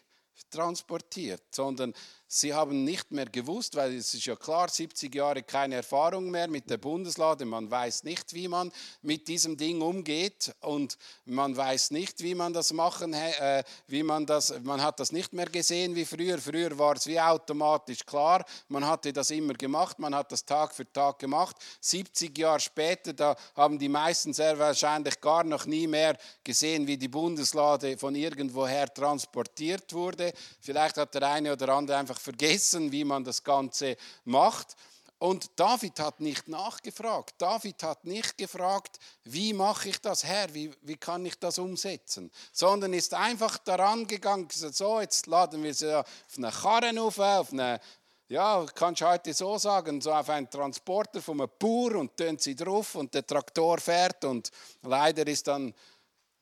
transportiert, 0.51 1.43
sondern 1.55 1.95
Sie 2.31 2.53
haben 2.53 2.85
nicht 2.85 3.11
mehr 3.11 3.25
gewusst, 3.25 3.75
weil 3.75 3.97
es 3.97 4.13
ist 4.13 4.27
ja 4.27 4.37
klar, 4.37 4.69
70 4.69 5.15
Jahre 5.15 5.43
keine 5.43 5.77
Erfahrung 5.77 6.31
mehr 6.31 6.47
mit 6.47 6.69
der 6.69 6.77
Bundeslade. 6.77 7.47
Man 7.47 7.71
weiß 7.71 8.05
nicht, 8.05 8.35
wie 8.35 8.49
man 8.49 8.71
mit 9.01 9.29
diesem 9.29 9.57
Ding 9.57 9.81
umgeht 9.81 10.55
und 10.61 10.99
man 11.25 11.57
weiß 11.57 11.91
nicht, 11.91 12.23
wie 12.23 12.35
man 12.35 12.53
das 12.53 12.75
machen, 12.75 13.15
äh, 13.15 13.65
wie 13.87 14.03
man 14.03 14.27
das, 14.27 14.53
man 14.63 14.83
hat 14.83 15.01
das 15.01 15.11
nicht 15.11 15.33
mehr 15.33 15.47
gesehen 15.47 15.95
wie 15.95 16.05
früher. 16.05 16.37
Früher 16.37 16.79
war 16.79 16.97
es 16.97 17.07
wie 17.07 17.19
automatisch 17.19 18.05
klar. 18.05 18.45
Man 18.69 18.87
hatte 18.87 19.11
das 19.11 19.31
immer 19.31 19.55
gemacht, 19.55 19.99
man 19.99 20.15
hat 20.15 20.31
das 20.31 20.45
Tag 20.45 20.75
für 20.75 20.93
Tag 20.93 21.19
gemacht. 21.21 21.57
70 21.81 22.37
Jahre 22.37 22.61
später, 22.61 23.15
da 23.15 23.37
haben 23.57 23.79
die 23.79 23.89
meisten 23.89 24.35
sehr 24.35 24.59
wahrscheinlich 24.59 25.19
gar 25.23 25.45
noch 25.45 25.65
nie 25.65 25.87
mehr 25.87 26.19
gesehen, 26.45 26.87
wie 26.87 26.99
die 26.99 27.09
Bundeslade 27.09 27.97
von 27.97 28.15
irgendwoher 28.15 28.93
transportiert 28.93 29.95
wurde. 29.95 30.35
Vielleicht 30.61 30.99
hat 30.99 31.15
der 31.15 31.23
eine 31.23 31.55
oder 31.55 31.71
andere 31.71 31.97
einfach 31.97 32.18
einfach 32.19 32.21
vergessen, 32.21 32.93
wie 32.93 33.05
man 33.05 33.25
das 33.25 33.43
Ganze 33.43 33.97
macht. 34.25 34.77
Und 35.21 35.51
David 35.57 35.99
hat 35.99 36.21
nicht 36.21 36.47
nachgefragt. 36.47 37.35
David 37.39 37.83
hat 37.83 38.05
nicht 38.05 38.39
gefragt, 38.39 38.99
wie 39.25 39.53
mache 39.53 39.89
ich 39.89 40.01
das, 40.01 40.23
Herr, 40.23 40.53
wie, 40.55 40.71
wie 40.83 40.97
kann 40.97 41.27
ich 41.27 41.37
das 41.41 41.59
umsetzen, 41.59 42.31
sondern 42.53 42.93
ist 42.93 43.15
einfach 43.15 43.59
daran 43.59 44.07
gegangen, 44.07 44.47
gesagt, 44.47 44.77
so, 44.77 45.01
jetzt 45.01 45.27
laden 45.27 45.65
wir 45.65 45.75
sie 45.75 45.93
auf 45.93 46.07
eine 46.37 46.53
Karren 46.53 46.99
auf, 46.99 47.19
auf 47.19 47.53
eine, 47.53 47.81
ja, 48.29 48.65
kannst 48.77 49.01
du 49.01 49.09
heute 49.09 49.35
so 49.35 49.59
sagen, 49.59 50.01
so 50.01 50.13
auf 50.13 50.29
einen 50.29 50.49
Transporter 50.49 51.21
von 51.21 51.41
einem 51.41 51.51
Bauer 51.59 51.97
und 51.97 52.17
tönt 52.17 52.41
sie 52.41 52.55
drauf 52.55 52.95
und 52.95 53.13
der 53.13 53.27
Traktor 53.27 53.79
fährt 53.79 54.25
und 54.25 54.53
leider 54.83 55.27
ist 55.27 55.49
dann 55.49 55.75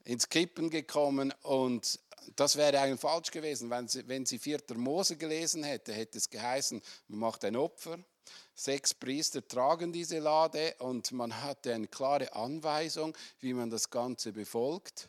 ins 0.04 0.28
Kippen 0.28 0.68
gekommen 0.68 1.33
und 1.42 1.99
das 2.35 2.56
wäre 2.56 2.80
eigentlich 2.80 3.00
falsch 3.00 3.30
gewesen. 3.30 3.71
Wenn 3.71 3.88
sie, 3.88 4.06
wenn 4.09 4.26
sie 4.26 4.38
4. 4.38 4.61
Mose 4.75 5.16
gelesen 5.16 5.64
hätte, 5.64 5.92
hätte 5.92 6.18
es 6.18 6.28
geheißen, 6.28 6.83
man 7.09 7.18
macht 7.21 7.45
ein 7.45 7.56
Opfer, 7.56 7.99
sechs 8.54 8.95
Priester 8.95 9.47
tragen 9.47 9.92
diese 9.92 10.18
Lade 10.18 10.75
und 10.78 11.12
man 11.12 11.42
hatte 11.42 11.75
eine 11.75 11.87
klare 11.87 12.33
Anweisung, 12.33 13.16
wie 13.40 13.54
man 13.54 13.71
das 13.71 13.90
Ganze 13.90 14.33
befolgt. 14.33 15.09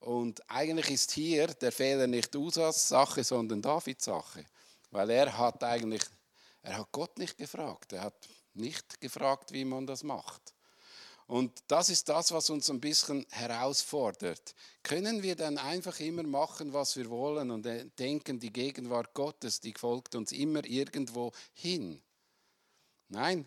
Und 0.00 0.48
eigentlich 0.50 0.90
ist 0.90 1.12
hier 1.12 1.48
der 1.48 1.72
Fehler 1.72 2.06
nicht 2.06 2.34
Usas 2.34 2.88
Sache, 2.88 3.24
sondern 3.24 3.62
Davids 3.62 4.04
Sache. 4.04 4.44
Weil 4.90 5.10
er 5.10 5.36
hat 5.36 5.62
eigentlich, 5.64 6.02
er 6.62 6.78
hat 6.78 6.92
Gott 6.92 7.18
nicht 7.18 7.36
gefragt. 7.36 7.92
Er 7.92 8.02
hat 8.02 8.28
nicht 8.54 9.00
gefragt, 9.00 9.52
wie 9.52 9.64
man 9.64 9.86
das 9.86 10.02
macht. 10.02 10.54
Und 11.28 11.62
das 11.66 11.90
ist 11.90 12.08
das, 12.08 12.32
was 12.32 12.48
uns 12.48 12.70
ein 12.70 12.80
bisschen 12.80 13.26
herausfordert. 13.28 14.54
Können 14.82 15.22
wir 15.22 15.36
dann 15.36 15.58
einfach 15.58 16.00
immer 16.00 16.22
machen, 16.22 16.72
was 16.72 16.96
wir 16.96 17.10
wollen 17.10 17.50
und 17.50 17.68
denken, 17.98 18.40
die 18.40 18.52
Gegenwart 18.52 19.12
Gottes, 19.12 19.60
die 19.60 19.74
folgt 19.74 20.14
uns 20.14 20.32
immer 20.32 20.64
irgendwo 20.64 21.32
hin? 21.52 22.00
Nein, 23.08 23.46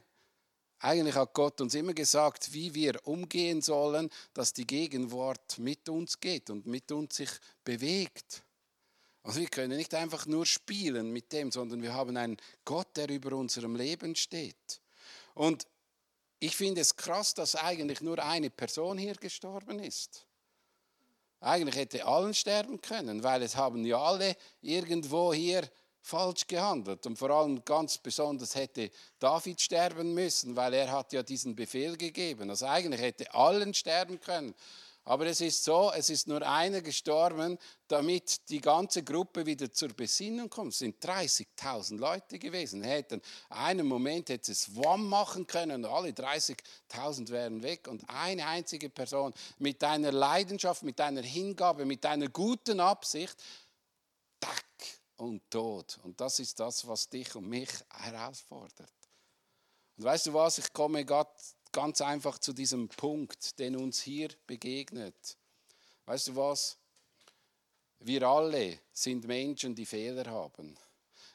eigentlich 0.78 1.16
hat 1.16 1.34
Gott 1.34 1.60
uns 1.60 1.74
immer 1.74 1.96
gesagt, 1.96 2.54
wie 2.54 2.76
wir 2.76 3.00
umgehen 3.08 3.64
sollen, 3.64 4.12
dass 4.36 4.54
die 4.54 4.68
Gegenwart 4.68 5.58
mit 5.58 5.90
uns 5.90 6.20
geht 6.20 6.52
und 6.52 6.68
mit 6.68 6.92
uns 6.92 7.16
sich 7.16 7.32
bewegt. 7.64 8.44
Also 9.24 9.40
wir 9.40 9.48
können 9.48 9.78
nicht 9.78 9.96
einfach 9.96 10.28
nur 10.28 10.46
spielen 10.46 11.12
mit 11.12 11.32
dem, 11.34 11.52
sondern 11.52 11.82
wir 11.82 11.96
haben 11.96 12.16
einen 12.16 12.38
Gott, 12.64 12.96
der 12.96 13.10
über 13.10 13.36
unserem 13.36 13.76
Leben 13.76 14.16
steht. 14.16 14.82
Und 15.34 15.66
ich 16.42 16.56
finde 16.56 16.82
es 16.82 16.96
krass, 16.96 17.36
dass 17.36 17.56
eigentlich 17.56 18.02
nur 18.02 18.18
eine 18.18 18.50
Person 18.50 18.98
hier 18.98 19.14
gestorben 19.14 19.78
ist. 19.80 20.26
Eigentlich 21.40 21.76
hätte 21.76 22.04
allen 22.04 22.34
sterben 22.34 22.82
können, 22.82 23.24
weil 23.24 23.44
es 23.44 23.56
haben 23.56 23.86
ja 23.86 24.00
alle 24.02 24.36
irgendwo 24.62 25.34
hier 25.34 25.70
falsch 26.02 26.48
gehandelt. 26.48 27.06
Und 27.06 27.18
vor 27.18 27.30
allem 27.30 27.64
ganz 27.64 28.00
besonders 28.00 28.56
hätte 28.56 28.90
David 29.20 29.62
sterben 29.62 30.16
müssen, 30.16 30.56
weil 30.56 30.74
er 30.74 30.92
hat 30.92 31.14
ja 31.14 31.22
diesen 31.22 31.56
Befehl 31.56 31.96
gegeben. 31.96 32.50
Also 32.50 32.66
eigentlich 32.66 33.02
hätte 33.02 33.32
allen 33.36 33.76
sterben 33.76 34.20
können. 34.20 34.56
Aber 35.04 35.26
es 35.26 35.42
ist 35.42 35.64
so, 35.64 35.92
es 35.96 36.12
ist 36.12 36.28
nur 36.28 36.48
einer 36.48 36.82
gestorben, 36.82 37.58
damit 37.88 38.50
die 38.50 38.62
ganze 38.62 39.04
Gruppe 39.04 39.46
wieder 39.46 39.72
zur 39.72 39.90
Besinnung 39.90 40.50
kommt. 40.50 40.74
Es 40.74 40.80
sind 40.80 41.04
30.000 41.04 41.98
Leute 41.98 42.38
gewesen. 42.38 42.84
Hätten 42.84 43.20
einen 43.50 43.88
Moment 43.88 44.30
hätte 44.30 44.52
es 44.52 44.76
Wam 44.76 45.10
machen 45.10 45.48
können 45.48 45.84
und 45.84 45.92
alle 45.92 46.10
30.000 46.10 47.30
wären 47.30 47.64
weg. 47.64 47.88
Und 47.88 48.08
eine 48.10 48.46
einzige 48.46 48.90
Person 48.90 49.34
mit 49.58 49.84
einer 49.84 50.12
Leidenschaft, 50.12 50.84
mit 50.84 51.02
einer 51.02 51.24
Hingabe, 51.24 51.84
mit 51.84 52.06
einer 52.06 52.28
guten 52.28 52.80
Absicht, 52.80 53.36
tack 54.40 54.66
und 55.18 55.50
Tod. 55.50 56.00
Und 56.04 56.22
das 56.22 56.38
ist 56.38 56.60
das, 56.60 56.88
was 56.88 57.10
dich 57.10 57.36
und 57.36 57.50
mich 57.50 57.70
herausfordert. 57.90 58.94
Und 59.98 60.04
weißt 60.04 60.28
du 60.28 60.34
was, 60.36 60.60
ich 60.60 60.72
komme 60.72 61.06
Gott 61.06 61.34
ganz 61.72 62.02
einfach 62.02 62.38
zu 62.40 62.54
diesem 62.54 62.90
Punkt, 62.90 63.60
den 63.60 63.76
uns 63.76 64.02
hier 64.02 64.30
begegnet. 64.48 65.38
Weißt 66.06 66.30
du 66.30 66.36
was? 66.36 66.78
Wir 68.00 68.24
alle 68.24 68.80
sind 68.92 69.28
Menschen, 69.28 69.76
die 69.76 69.86
Fehler 69.86 70.26
haben. 70.26 70.76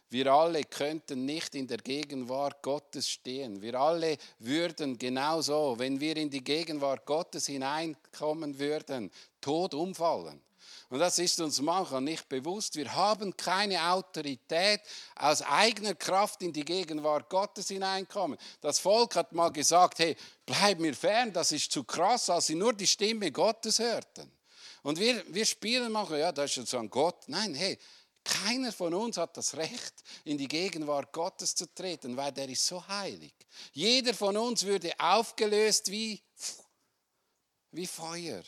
Wir 0.08 0.32
alle 0.32 0.62
könnten 0.62 1.24
nicht 1.24 1.54
in 1.54 1.66
der 1.66 1.78
Gegenwart 1.78 2.62
Gottes 2.62 3.08
stehen. 3.08 3.60
Wir 3.60 3.74
alle 3.74 4.16
würden 4.38 4.98
genauso, 4.98 5.78
wenn 5.78 6.00
wir 6.00 6.16
in 6.16 6.30
die 6.30 6.44
Gegenwart 6.44 7.04
Gottes 7.06 7.46
hineinkommen 7.46 8.58
würden, 8.58 9.10
tot 9.40 9.74
umfallen. 9.74 10.40
Und 10.88 10.98
das 10.98 11.18
ist 11.18 11.40
uns 11.40 11.60
manchmal 11.60 12.00
nicht 12.00 12.28
bewusst. 12.28 12.76
Wir 12.76 12.94
haben 12.94 13.36
keine 13.36 13.90
Autorität, 13.90 14.80
aus 15.16 15.42
eigener 15.42 15.94
Kraft 15.94 16.42
in 16.42 16.52
die 16.52 16.64
Gegenwart 16.64 17.28
Gottes 17.28 17.68
hineinkommen. 17.68 18.38
Das 18.60 18.78
Volk 18.78 19.16
hat 19.16 19.32
mal 19.32 19.50
gesagt, 19.50 19.98
hey, 19.98 20.16
bleib 20.44 20.78
mir 20.78 20.94
fern, 20.94 21.32
das 21.32 21.52
ist 21.52 21.72
zu 21.72 21.84
krass, 21.84 22.30
als 22.30 22.46
sie 22.46 22.54
nur 22.54 22.72
die 22.72 22.86
Stimme 22.86 23.32
Gottes 23.32 23.78
hörten. 23.78 24.30
Und 24.82 25.00
wir, 25.00 25.24
wir 25.34 25.44
spielen 25.44 25.90
manchmal, 25.90 26.20
ja, 26.20 26.32
das 26.32 26.52
ist 26.52 26.56
jetzt 26.56 26.70
so 26.70 26.78
ein 26.78 26.88
Gott. 26.88 27.28
Nein, 27.28 27.54
hey, 27.54 27.76
keiner 28.26 28.72
von 28.72 28.92
uns 28.92 29.16
hat 29.16 29.36
das 29.36 29.56
Recht, 29.56 29.94
in 30.24 30.36
die 30.36 30.48
Gegenwart 30.48 31.12
Gottes 31.12 31.54
zu 31.54 31.72
treten, 31.72 32.16
weil 32.16 32.32
der 32.32 32.48
ist 32.48 32.66
so 32.66 32.86
heilig. 32.86 33.34
Jeder 33.72 34.14
von 34.14 34.36
uns 34.36 34.64
würde 34.64 34.92
aufgelöst 34.98 35.90
wie, 35.90 36.20
wie 37.70 37.86
Feuer. 37.86 38.42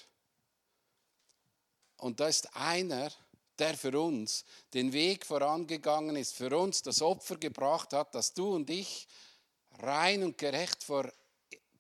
Und 1.99 2.21
da 2.21 2.29
ist 2.29 2.55
einer, 2.57 3.13
der 3.59 3.77
für 3.77 4.01
uns 4.01 4.45
den 4.73 4.93
Weg 4.93 5.27
vorangegangen 5.27 6.17
ist, 6.17 6.35
für 6.35 6.57
uns 6.57 6.83
das 6.83 7.03
Opfer 7.03 7.37
gebracht 7.37 7.93
hat, 7.93 8.15
dass 8.15 8.33
du 8.33 8.55
und 8.55 8.71
ich 8.71 9.07
rein 9.79 10.23
und 10.23 10.39
gerecht 10.39 10.83
vor 10.83 11.13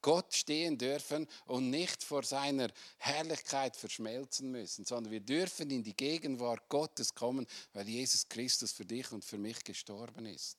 Gott 0.00 0.32
stehen 0.32 0.78
dürfen 0.78 1.26
und 1.46 1.70
nicht 1.70 2.04
vor 2.04 2.22
seiner 2.22 2.70
Herrlichkeit 2.98 3.76
verschmelzen 3.76 4.50
müssen, 4.50 4.84
sondern 4.84 5.12
wir 5.12 5.20
dürfen 5.20 5.70
in 5.70 5.82
die 5.82 5.96
Gegenwart 5.96 6.68
Gottes 6.68 7.14
kommen, 7.14 7.46
weil 7.72 7.88
Jesus 7.88 8.28
Christus 8.28 8.72
für 8.72 8.84
dich 8.84 9.10
und 9.10 9.24
für 9.24 9.38
mich 9.38 9.62
gestorben 9.64 10.26
ist 10.26 10.56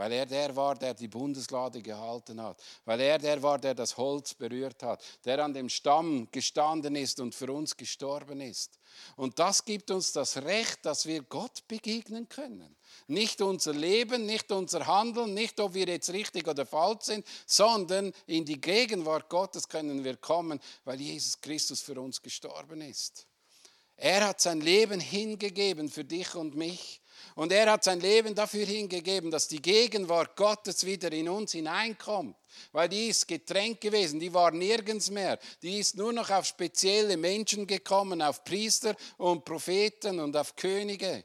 weil 0.00 0.12
er 0.12 0.24
der 0.24 0.56
war, 0.56 0.76
der 0.76 0.94
die 0.94 1.08
Bundeslade 1.08 1.82
gehalten 1.82 2.40
hat, 2.40 2.58
weil 2.86 2.98
er 3.00 3.18
der 3.18 3.42
war, 3.42 3.58
der 3.58 3.74
das 3.74 3.98
Holz 3.98 4.32
berührt 4.32 4.82
hat, 4.82 5.04
der 5.26 5.44
an 5.44 5.52
dem 5.52 5.68
Stamm 5.68 6.26
gestanden 6.32 6.96
ist 6.96 7.20
und 7.20 7.34
für 7.34 7.52
uns 7.52 7.76
gestorben 7.76 8.40
ist. 8.40 8.78
Und 9.16 9.38
das 9.38 9.62
gibt 9.62 9.90
uns 9.90 10.12
das 10.12 10.38
Recht, 10.38 10.86
dass 10.86 11.04
wir 11.04 11.20
Gott 11.24 11.68
begegnen 11.68 12.26
können. 12.30 12.74
Nicht 13.08 13.42
unser 13.42 13.74
Leben, 13.74 14.24
nicht 14.24 14.50
unser 14.50 14.86
Handeln, 14.86 15.34
nicht 15.34 15.60
ob 15.60 15.74
wir 15.74 15.86
jetzt 15.86 16.10
richtig 16.14 16.48
oder 16.48 16.64
falsch 16.64 17.02
sind, 17.02 17.26
sondern 17.44 18.14
in 18.26 18.46
die 18.46 18.58
Gegenwart 18.58 19.28
Gottes 19.28 19.68
können 19.68 20.02
wir 20.02 20.16
kommen, 20.16 20.60
weil 20.86 20.98
Jesus 20.98 21.38
Christus 21.38 21.82
für 21.82 22.00
uns 22.00 22.22
gestorben 22.22 22.80
ist. 22.80 23.26
Er 23.98 24.28
hat 24.28 24.40
sein 24.40 24.62
Leben 24.62 24.98
hingegeben 24.98 25.90
für 25.90 26.06
dich 26.06 26.34
und 26.34 26.56
mich. 26.56 27.02
Und 27.34 27.52
er 27.52 27.70
hat 27.70 27.84
sein 27.84 28.00
Leben 28.00 28.34
dafür 28.34 28.66
hingegeben, 28.66 29.30
dass 29.30 29.48
die 29.48 29.62
Gegenwart 29.62 30.36
Gottes 30.36 30.84
wieder 30.84 31.12
in 31.12 31.28
uns 31.28 31.52
hineinkommt. 31.52 32.36
Weil 32.72 32.88
die 32.88 33.08
ist 33.08 33.28
getränkt 33.28 33.80
gewesen, 33.80 34.20
die 34.20 34.34
war 34.34 34.50
nirgends 34.50 35.10
mehr. 35.10 35.38
Die 35.62 35.78
ist 35.78 35.96
nur 35.96 36.12
noch 36.12 36.30
auf 36.30 36.44
spezielle 36.44 37.16
Menschen 37.16 37.66
gekommen, 37.66 38.22
auf 38.22 38.44
Priester 38.44 38.96
und 39.16 39.44
Propheten 39.44 40.20
und 40.20 40.36
auf 40.36 40.56
Könige. 40.56 41.24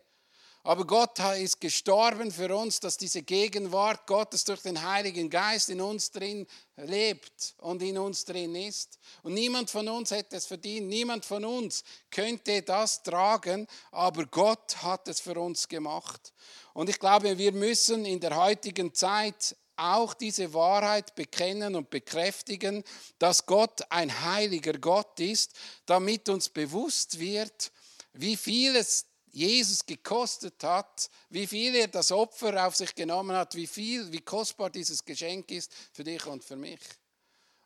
Aber 0.66 0.88
Gott 0.88 1.20
ist 1.38 1.62
gestorben 1.62 2.32
für 2.32 2.58
uns, 2.58 2.80
dass 2.80 2.98
diese 2.98 3.22
Gegenwart 3.22 4.08
Gottes 4.08 4.44
durch 4.46 4.64
den 4.64 4.82
Heiligen 4.82 5.30
Geist 5.30 5.70
in 5.70 5.80
uns 5.80 6.10
drin 6.10 6.48
lebt 6.76 7.54
und 7.60 7.84
in 7.84 8.00
uns 8.00 8.26
drin 8.26 8.56
ist. 8.56 8.98
Und 9.22 9.36
niemand 9.36 9.70
von 9.70 9.88
uns 9.88 10.10
hätte 10.10 10.38
es 10.38 10.48
verdient, 10.48 10.88
niemand 10.88 11.24
von 11.24 11.46
uns 11.46 11.84
könnte 12.10 12.64
das 12.64 13.04
tragen, 13.04 13.68
aber 13.92 14.26
Gott 14.26 14.82
hat 14.82 15.08
es 15.08 15.20
für 15.20 15.40
uns 15.40 15.68
gemacht. 15.68 16.34
Und 16.74 16.90
ich 16.90 16.98
glaube, 16.98 17.38
wir 17.38 17.52
müssen 17.52 18.04
in 18.04 18.20
der 18.20 18.36
heutigen 18.36 18.92
Zeit 18.92 19.56
auch 19.76 20.16
diese 20.16 20.52
Wahrheit 20.56 21.14
bekennen 21.14 21.76
und 21.76 21.92
bekräftigen, 21.92 22.84
dass 23.20 23.46
Gott 23.46 23.84
ein 23.92 24.24
heiliger 24.24 24.74
Gott 24.80 25.20
ist, 25.20 25.54
damit 25.86 26.28
uns 26.28 26.50
bewusst 26.50 27.20
wird, 27.20 27.72
wie 28.14 28.36
viel 28.36 28.76
es 28.76 29.06
Jesus 29.36 29.86
gekostet 29.86 30.64
hat, 30.64 31.10
wie 31.30 31.46
viel 31.46 31.76
er 31.76 31.90
das 31.90 32.12
Opfer 32.12 32.66
auf 32.66 32.76
sich 32.76 32.96
genommen 32.96 33.36
hat, 33.36 33.54
wie 33.56 33.68
viel, 33.68 34.10
wie 34.14 34.22
kostbar 34.22 34.70
dieses 34.70 35.04
Geschenk 35.04 35.52
ist 35.52 35.74
für 35.92 36.06
dich 36.06 36.26
und 36.26 36.42
für 36.42 36.56
mich. 36.56 36.80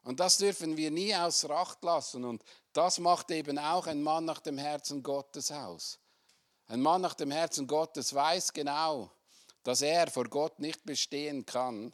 Und 0.03 0.19
das 0.19 0.38
dürfen 0.38 0.75
wir 0.77 0.89
nie 0.89 1.15
außer 1.15 1.51
Acht 1.51 1.84
lassen. 1.84 2.25
Und 2.25 2.43
das 2.73 2.97
macht 2.97 3.29
eben 3.29 3.60
auch 3.60 3.86
ein 3.86 4.01
Mann 4.01 4.25
nach 4.25 4.39
dem 4.39 4.58
Herzen 4.58 5.03
Gottes 5.03 5.51
aus. 5.51 5.99
Ein 6.65 6.82
Mann 6.82 7.01
nach 7.01 7.13
dem 7.13 7.29
Herzen 7.29 7.67
Gottes 7.67 8.15
weiß 8.15 8.51
genau, 8.53 9.12
dass 9.62 9.84
er 9.84 10.10
vor 10.10 10.25
Gott 10.25 10.60
nicht 10.60 10.84
bestehen 10.86 11.45
kann, 11.45 11.93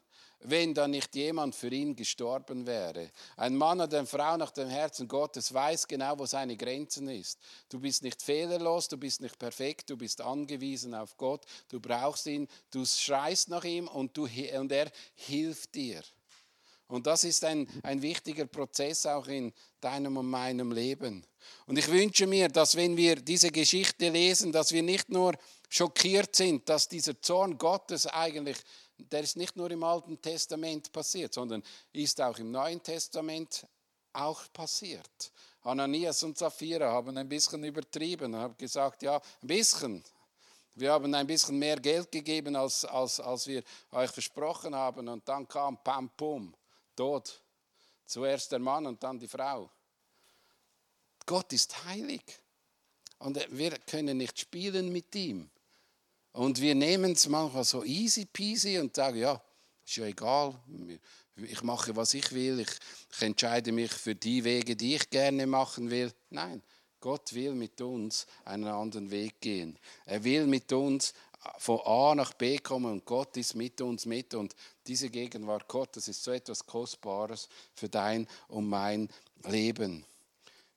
wenn 0.49 0.73
da 0.73 0.87
nicht 0.87 1.15
jemand 1.15 1.55
für 1.55 1.69
ihn 1.69 1.95
gestorben 1.95 2.65
wäre. 2.65 3.11
Ein 3.37 3.55
Mann 3.55 3.81
oder 3.81 3.99
eine 3.99 4.07
Frau 4.07 4.37
nach 4.37 4.51
dem 4.51 4.69
Herzen 4.69 5.07
Gottes 5.07 5.53
weiß 5.53 5.87
genau, 5.87 6.17
wo 6.17 6.25
seine 6.25 6.57
Grenzen 6.57 7.07
ist. 7.09 7.39
Du 7.69 7.79
bist 7.79 8.03
nicht 8.03 8.21
fehlerlos, 8.21 8.87
du 8.87 8.97
bist 8.97 9.21
nicht 9.21 9.37
perfekt, 9.37 9.89
du 9.89 9.97
bist 9.97 10.21
angewiesen 10.21 10.93
auf 10.93 11.17
Gott, 11.17 11.45
du 11.69 11.79
brauchst 11.79 12.27
ihn, 12.27 12.47
du 12.71 12.85
schreist 12.85 13.49
nach 13.49 13.63
ihm 13.63 13.87
und, 13.87 14.15
du, 14.17 14.27
und 14.57 14.71
er 14.71 14.91
hilft 15.15 15.75
dir. 15.75 16.01
Und 16.87 17.07
das 17.07 17.23
ist 17.23 17.43
ein, 17.43 17.67
ein 17.81 18.01
wichtiger 18.01 18.45
Prozess 18.45 19.05
auch 19.07 19.27
in 19.27 19.53
deinem 19.81 20.17
und 20.17 20.29
meinem 20.29 20.71
Leben. 20.71 21.25
Und 21.65 21.77
ich 21.77 21.87
wünsche 21.87 22.27
mir, 22.27 22.47
dass 22.47 22.75
wenn 22.75 22.95
wir 22.95 23.15
diese 23.15 23.51
Geschichte 23.51 24.09
lesen, 24.09 24.51
dass 24.51 24.71
wir 24.71 24.83
nicht 24.83 25.09
nur 25.09 25.33
schockiert 25.69 26.35
sind, 26.35 26.69
dass 26.69 26.87
dieser 26.87 27.19
Zorn 27.21 27.57
Gottes 27.57 28.05
eigentlich 28.05 28.57
der 28.97 29.21
ist 29.21 29.37
nicht 29.37 29.55
nur 29.55 29.69
im 29.71 29.83
Alten 29.83 30.21
Testament 30.21 30.91
passiert, 30.91 31.33
sondern 31.33 31.63
ist 31.91 32.19
auch 32.21 32.37
im 32.37 32.51
Neuen 32.51 32.81
Testament 32.81 33.65
auch 34.13 34.41
passiert. 34.53 35.31
Ananias 35.61 36.23
und 36.23 36.37
Sapphira 36.37 36.91
haben 36.91 37.17
ein 37.17 37.27
bisschen 37.27 37.63
übertrieben 37.63 38.35
haben 38.35 38.55
gesagt, 38.57 39.01
ja, 39.03 39.15
ein 39.15 39.47
bisschen. 39.47 40.03
Wir 40.75 40.91
haben 40.91 41.13
ein 41.13 41.25
bisschen 41.25 41.57
mehr 41.57 41.77
Geld 41.77 42.11
gegeben, 42.11 42.55
als, 42.55 42.83
als, 42.85 43.19
als 43.19 43.47
wir 43.47 43.63
euch 43.91 44.11
versprochen 44.11 44.75
haben. 44.75 45.07
Und 45.07 45.27
dann 45.27 45.47
kam 45.47 45.81
Pam 45.81 46.09
Pum, 46.09 46.53
Tod. 46.95 47.41
Zuerst 48.05 48.51
der 48.51 48.59
Mann 48.59 48.85
und 48.85 49.01
dann 49.01 49.17
die 49.17 49.27
Frau. 49.27 49.69
Gott 51.25 51.51
ist 51.53 51.85
heilig. 51.85 52.23
Und 53.19 53.39
wir 53.57 53.71
können 53.79 54.17
nicht 54.17 54.37
spielen 54.37 54.91
mit 54.91 55.15
ihm. 55.15 55.49
Und 56.35 56.59
wir 56.59 56.75
nehmen 56.75 57.13
es 57.13 57.29
manchmal 57.29 57.63
so 57.63 57.85
easy 57.85 58.25
peasy 58.25 58.77
und 58.77 58.93
sagen, 58.93 59.17
ja, 59.17 59.41
ist 59.85 59.95
ja 59.95 60.05
egal, 60.05 60.53
ich 61.37 61.63
mache, 61.63 61.95
was 61.95 62.13
ich 62.13 62.31
will, 62.33 62.59
ich, 62.59 62.69
ich 63.13 63.21
entscheide 63.21 63.71
mich 63.71 63.91
für 63.91 64.15
die 64.15 64.43
Wege, 64.43 64.75
die 64.75 64.95
ich 64.95 65.09
gerne 65.09 65.47
machen 65.47 65.89
will. 65.89 66.11
Nein, 66.29 66.61
Gott 66.99 67.33
will 67.33 67.53
mit 67.53 67.79
uns 67.79 68.27
einen 68.43 68.67
anderen 68.67 69.11
Weg 69.11 69.39
gehen. 69.39 69.79
Er 70.05 70.25
will 70.25 70.45
mit 70.45 70.73
uns 70.73 71.13
von 71.57 71.79
A 71.85 72.15
nach 72.15 72.33
B 72.33 72.57
kommen 72.57 72.91
und 72.91 73.05
Gott 73.05 73.37
ist 73.37 73.55
mit 73.55 73.79
uns 73.79 74.05
mit 74.05 74.33
und 74.33 74.55
diese 74.87 75.09
Gegenwart 75.09 75.69
Gottes 75.69 76.09
ist 76.09 76.21
so 76.21 76.31
etwas 76.31 76.65
Kostbares 76.65 77.47
für 77.75 77.87
dein 77.87 78.27
und 78.49 78.67
mein 78.67 79.07
Leben. 79.47 80.05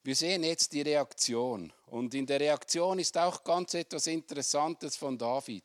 Wir 0.02 0.14
sehen 0.14 0.44
jetzt 0.44 0.72
die 0.72 0.82
Reaktion. 0.82 1.72
Und 1.86 2.14
in 2.14 2.26
der 2.26 2.40
Reaktion 2.40 2.98
ist 2.98 3.16
auch 3.18 3.42
ganz 3.42 3.74
etwas 3.74 4.06
Interessantes 4.06 4.96
von 4.96 5.18
David. 5.18 5.64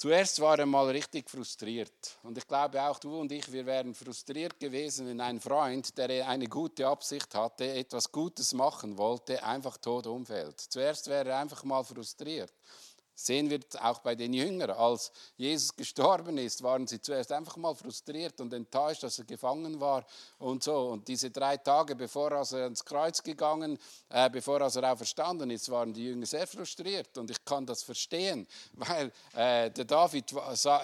Zuerst 0.00 0.40
war 0.40 0.58
er 0.58 0.64
mal 0.64 0.88
richtig 0.88 1.28
frustriert. 1.28 2.16
Und 2.22 2.38
ich 2.38 2.46
glaube 2.48 2.82
auch 2.82 2.98
du 2.98 3.20
und 3.20 3.30
ich, 3.32 3.52
wir 3.52 3.66
wären 3.66 3.94
frustriert 3.94 4.58
gewesen, 4.58 5.06
wenn 5.06 5.20
ein 5.20 5.38
Freund, 5.38 5.98
der 5.98 6.26
eine 6.26 6.46
gute 6.46 6.86
Absicht 6.86 7.34
hatte, 7.34 7.70
etwas 7.70 8.10
Gutes 8.10 8.54
machen 8.54 8.96
wollte, 8.96 9.44
einfach 9.44 9.76
tot 9.76 10.06
umfällt. 10.06 10.58
Zuerst 10.58 11.06
wäre 11.08 11.28
er 11.28 11.38
einfach 11.40 11.64
mal 11.64 11.84
frustriert. 11.84 12.50
Sehen 13.22 13.50
wir 13.50 13.60
auch 13.82 13.98
bei 13.98 14.14
den 14.14 14.32
Jüngern. 14.32 14.70
Als 14.70 15.12
Jesus 15.36 15.76
gestorben 15.76 16.38
ist, 16.38 16.62
waren 16.62 16.86
sie 16.86 17.02
zuerst 17.02 17.30
einfach 17.32 17.58
mal 17.58 17.74
frustriert 17.74 18.40
und 18.40 18.50
enttäuscht, 18.54 19.02
dass 19.02 19.18
er 19.18 19.26
gefangen 19.26 19.78
war 19.78 20.06
und 20.38 20.62
so. 20.62 20.88
Und 20.88 21.06
diese 21.06 21.30
drei 21.30 21.58
Tage, 21.58 21.94
bevor 21.94 22.32
er 22.32 22.62
ans 22.62 22.82
Kreuz 22.82 23.22
gegangen, 23.22 23.78
äh, 24.08 24.30
bevor 24.30 24.60
er 24.62 24.92
auferstanden 24.92 25.50
ist, 25.50 25.70
waren 25.70 25.92
die 25.92 26.04
Jünger 26.04 26.24
sehr 26.24 26.46
frustriert. 26.46 27.18
Und 27.18 27.30
ich 27.30 27.44
kann 27.44 27.66
das 27.66 27.82
verstehen, 27.82 28.46
weil 28.72 29.12
äh, 29.34 29.70
der 29.70 29.84
David 29.84 30.32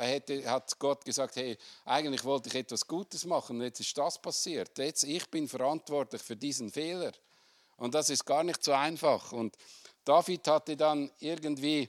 hätte, 0.00 0.50
hat 0.50 0.78
Gott 0.78 1.06
gesagt, 1.06 1.36
hey, 1.36 1.56
eigentlich 1.86 2.22
wollte 2.22 2.50
ich 2.50 2.54
etwas 2.54 2.86
Gutes 2.86 3.24
machen, 3.24 3.56
und 3.56 3.62
jetzt 3.62 3.80
ist 3.80 3.96
das 3.96 4.20
passiert. 4.20 4.76
Jetzt 4.76 5.04
ich 5.04 5.26
bin 5.30 5.48
verantwortlich 5.48 6.20
für 6.20 6.36
diesen 6.36 6.70
Fehler. 6.70 7.12
Und 7.78 7.94
das 7.94 8.10
ist 8.10 8.26
gar 8.26 8.44
nicht 8.44 8.62
so 8.62 8.72
einfach. 8.72 9.32
Und 9.32 9.56
David 10.04 10.46
hatte 10.48 10.76
dann 10.76 11.10
irgendwie 11.18 11.88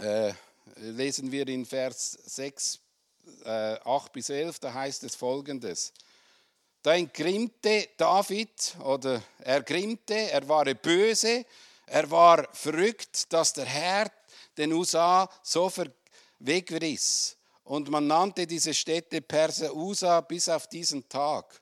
äh, 0.00 0.32
lesen 0.76 1.30
wir 1.30 1.46
in 1.48 1.64
Vers 1.64 2.18
6, 2.24 2.80
äh, 3.44 3.78
8 3.84 4.12
bis 4.12 4.28
11, 4.30 4.58
da 4.58 4.74
heißt 4.74 5.04
es 5.04 5.14
folgendes. 5.14 5.92
Da 6.82 6.94
entgrimmte 6.94 7.88
David, 7.96 8.76
oder 8.82 9.22
er 9.38 9.62
grimmte, 9.62 10.14
er 10.14 10.46
war 10.48 10.64
böse, 10.74 11.46
er 11.86 12.10
war 12.10 12.48
verrückt, 12.52 13.32
dass 13.32 13.52
der 13.52 13.64
Herr 13.64 14.10
den 14.56 14.72
Usa 14.72 15.28
so 15.42 15.72
wegriss. 16.38 17.36
Und 17.64 17.88
man 17.88 18.06
nannte 18.06 18.46
diese 18.46 18.74
Städte 18.74 19.22
Perser 19.22 19.74
Usa 19.74 20.20
bis 20.20 20.48
auf 20.48 20.66
diesen 20.66 21.08
Tag. 21.08 21.60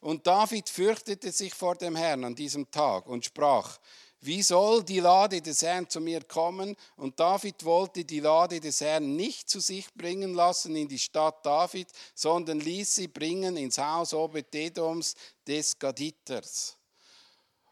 Und 0.00 0.26
David 0.26 0.68
fürchtete 0.68 1.30
sich 1.32 1.54
vor 1.54 1.76
dem 1.76 1.96
Herrn 1.96 2.24
an 2.24 2.34
diesem 2.34 2.70
Tag 2.70 3.06
und 3.06 3.24
sprach, 3.24 3.78
wie 4.26 4.42
soll 4.42 4.82
die 4.82 5.00
Lade 5.00 5.40
des 5.40 5.62
Herrn 5.62 5.88
zu 5.88 6.00
mir 6.00 6.22
kommen? 6.24 6.76
Und 6.96 7.18
David 7.18 7.64
wollte 7.64 8.04
die 8.04 8.20
Lade 8.20 8.60
des 8.60 8.80
Herrn 8.80 9.14
nicht 9.14 9.48
zu 9.48 9.60
sich 9.60 9.92
bringen 9.94 10.34
lassen 10.34 10.74
in 10.74 10.88
die 10.88 10.98
Stadt 10.98 11.46
David, 11.46 11.88
sondern 12.14 12.60
ließ 12.60 12.96
sie 12.96 13.08
bringen 13.08 13.56
ins 13.56 13.78
Haus 13.78 14.12
Obededoms 14.12 15.14
des 15.46 15.78
Gaditers. 15.78 16.76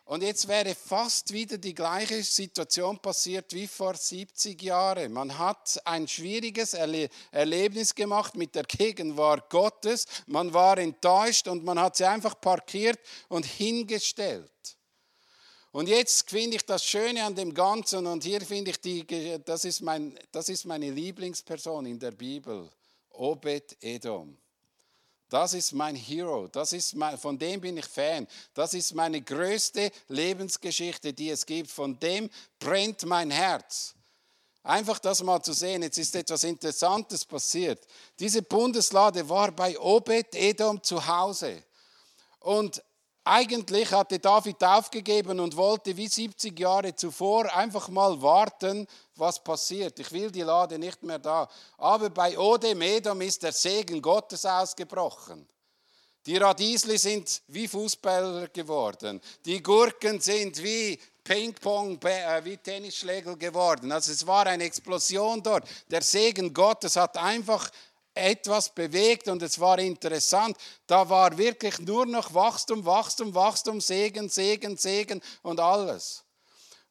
Und 0.07 0.23
jetzt 0.23 0.47
wäre 0.49 0.75
fast 0.75 1.33
wieder 1.33 1.57
die 1.57 1.75
gleiche 1.75 2.23
Situation 2.23 2.99
passiert 2.99 3.55
wie 3.55 3.67
vor 3.67 3.95
70 3.95 4.61
Jahren. 4.63 5.13
Man 5.13 5.39
hat 5.39 5.81
ein 5.87 6.07
schwieriges 6.07 6.75
Erle 6.75 7.09
Erlebnis 7.31 7.95
gemacht 7.95 8.37
mit 8.37 8.55
der 8.55 8.65
Gegenwart 8.65 9.49
Gottes. 9.49 10.05
Man 10.27 10.53
war 10.53 10.77
enttäuscht 10.77 11.49
und 11.49 11.65
man 11.65 11.81
hat 11.81 11.97
sie 11.97 12.05
einfach 12.05 12.39
parkiert 12.39 13.01
und 13.29 13.47
hingestellt. 13.47 14.51
Und 15.75 15.89
jetzt 15.89 16.31
finde 16.31 16.55
ich 16.55 16.65
das 16.65 16.85
Schöne 16.85 17.25
an 17.25 17.35
dem 17.35 17.53
Ganzen, 17.53 18.07
und 18.07 18.23
hier 18.23 18.41
finde 18.43 18.71
ich, 18.71 18.81
die, 18.81 19.05
das, 19.45 19.65
ist 19.65 19.81
mein, 19.81 20.17
das 20.31 20.49
ist 20.49 20.67
meine 20.67 20.89
Lieblingsperson 20.89 21.87
in 21.87 21.99
der 21.99 22.13
Bibel, 22.13 22.71
Obed 23.11 23.77
Edom. 23.81 24.39
Das 25.29 25.53
ist 25.53 25.73
mein 25.73 25.97
Hero, 25.97 26.47
das 26.47 26.73
ist 26.73 26.95
mein, 26.95 27.19
von 27.19 27.37
dem 27.37 27.61
bin 27.61 27.77
ich 27.77 27.87
Fan. 27.87 28.29
Das 28.55 28.73
ist 28.73 28.95
meine 28.95 29.21
größte 29.21 29.91
Lebensgeschichte, 30.07 31.13
die 31.13 31.31
es 31.31 31.45
gibt. 31.45 31.73
Von 31.73 31.99
dem 31.99 32.31
brennt 32.61 33.05
mein 33.05 33.33
Herz. 33.33 33.97
Einfach 34.63 35.01
das 35.01 35.25
mal 35.25 35.43
zu 35.43 35.53
sehen, 35.53 35.83
jetzt 35.83 35.99
ist 35.99 36.15
etwas 36.15 36.45
Interessantes 36.45 37.25
passiert. 37.25 37.85
Diese 38.21 38.43
Bundeslade 38.43 39.29
war 39.29 39.51
bei 39.51 39.77
Obed 39.77 40.37
Edom 40.37 40.81
zu 40.81 41.05
Hause. 41.05 41.65
Und 42.39 42.81
eigentlich 43.25 43.91
hatte 43.91 44.19
David 44.19 44.63
aufgegeben 44.63 45.41
und 45.41 45.57
wollte 45.57 45.97
wie 45.97 46.09
70 46.09 46.59
Jahre 46.59 46.95
zuvor 46.95 47.55
einfach 47.57 47.89
mal 47.89 48.21
warten, 48.21 48.87
was 49.17 49.43
passiert. 49.43 49.99
Ich 49.99 50.13
will 50.13 50.31
die 50.31 50.43
Lade 50.43 50.79
nicht 50.79 51.03
mehr 51.03 51.19
da. 51.19 51.49
Aber 51.79 52.11
bei 52.11 52.39
Odem 52.39 52.83
Edom 52.83 53.23
ist 53.23 53.43
der 53.43 53.53
Segen 53.53 54.03
Gottes 54.03 54.45
ausgebrochen. 54.45 55.49
Die 56.27 56.37
Radiesli 56.37 56.99
sind 56.99 57.43
wie 57.49 57.69
Fußballer 57.69 58.49
geworden. 58.49 59.21
Die 59.45 59.63
Gurken 59.63 60.21
sind 60.21 60.63
wie 60.63 60.99
Ping-Pong, 61.23 62.01
äh, 62.03 62.45
wie 62.45 62.59
Tennisschläger 62.59 63.37
geworden. 63.37 63.91
Also 63.93 64.13
es 64.13 64.27
war 64.27 64.47
eine 64.47 64.65
Explosion 64.65 65.43
dort. 65.43 65.67
Der 65.91 66.03
Segen 66.03 66.53
Gottes 66.53 66.97
hat 66.97 67.17
einfach 67.17 67.71
etwas 68.15 68.69
bewegt 68.69 69.29
und 69.29 69.43
es 69.43 69.59
war 69.59 69.79
interessant. 69.79 70.57
Da 70.87 71.09
war 71.09 71.37
wirklich 71.37 71.79
nur 71.81 72.07
noch 72.07 72.33
Wachstum, 72.33 72.85
Wachstum, 72.85 73.35
Wachstum, 73.35 73.81
Segen, 73.81 74.29
Segen, 74.29 74.77
Segen 74.77 75.21
und 75.43 75.61
alles. 75.61 76.25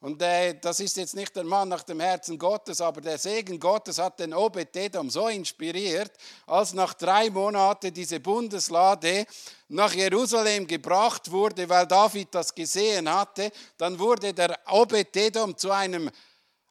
Und 0.04 0.20
äh, 0.20 0.58
das 0.60 0.80
ist 0.80 0.98
jetzt 0.98 1.14
nicht 1.14 1.34
der 1.34 1.44
Mann 1.44 1.70
nach 1.70 1.82
dem 1.82 1.98
Herzen 1.98 2.38
Gottes, 2.38 2.82
aber 2.82 3.00
der 3.00 3.16
Segen 3.16 3.58
Gottes 3.58 3.96
hat 3.96 4.20
den 4.20 4.34
Obed-Edom 4.34 5.08
so 5.08 5.28
inspiriert, 5.28 6.12
als 6.46 6.74
nach 6.74 6.92
drei 6.92 7.30
Monaten 7.30 7.90
diese 7.90 8.20
Bundeslade 8.20 9.24
nach 9.68 9.94
Jerusalem 9.94 10.66
gebracht 10.66 11.30
wurde, 11.30 11.66
weil 11.70 11.86
David 11.86 12.34
das 12.34 12.54
gesehen 12.54 13.10
hatte, 13.10 13.50
dann 13.78 13.98
wurde 13.98 14.34
der 14.34 14.58
Obed-Edom 14.66 15.56
zu 15.56 15.70
einem 15.70 16.10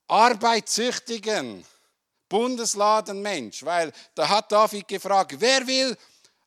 arbeitssüchtigen, 0.08 1.66
Bundesladenmensch, 2.34 3.63
weil 3.63 3.91
da 4.15 4.28
hat 4.28 4.52
David 4.52 4.88
gefragt, 4.88 5.36
wer 5.38 5.67
will 5.67 5.96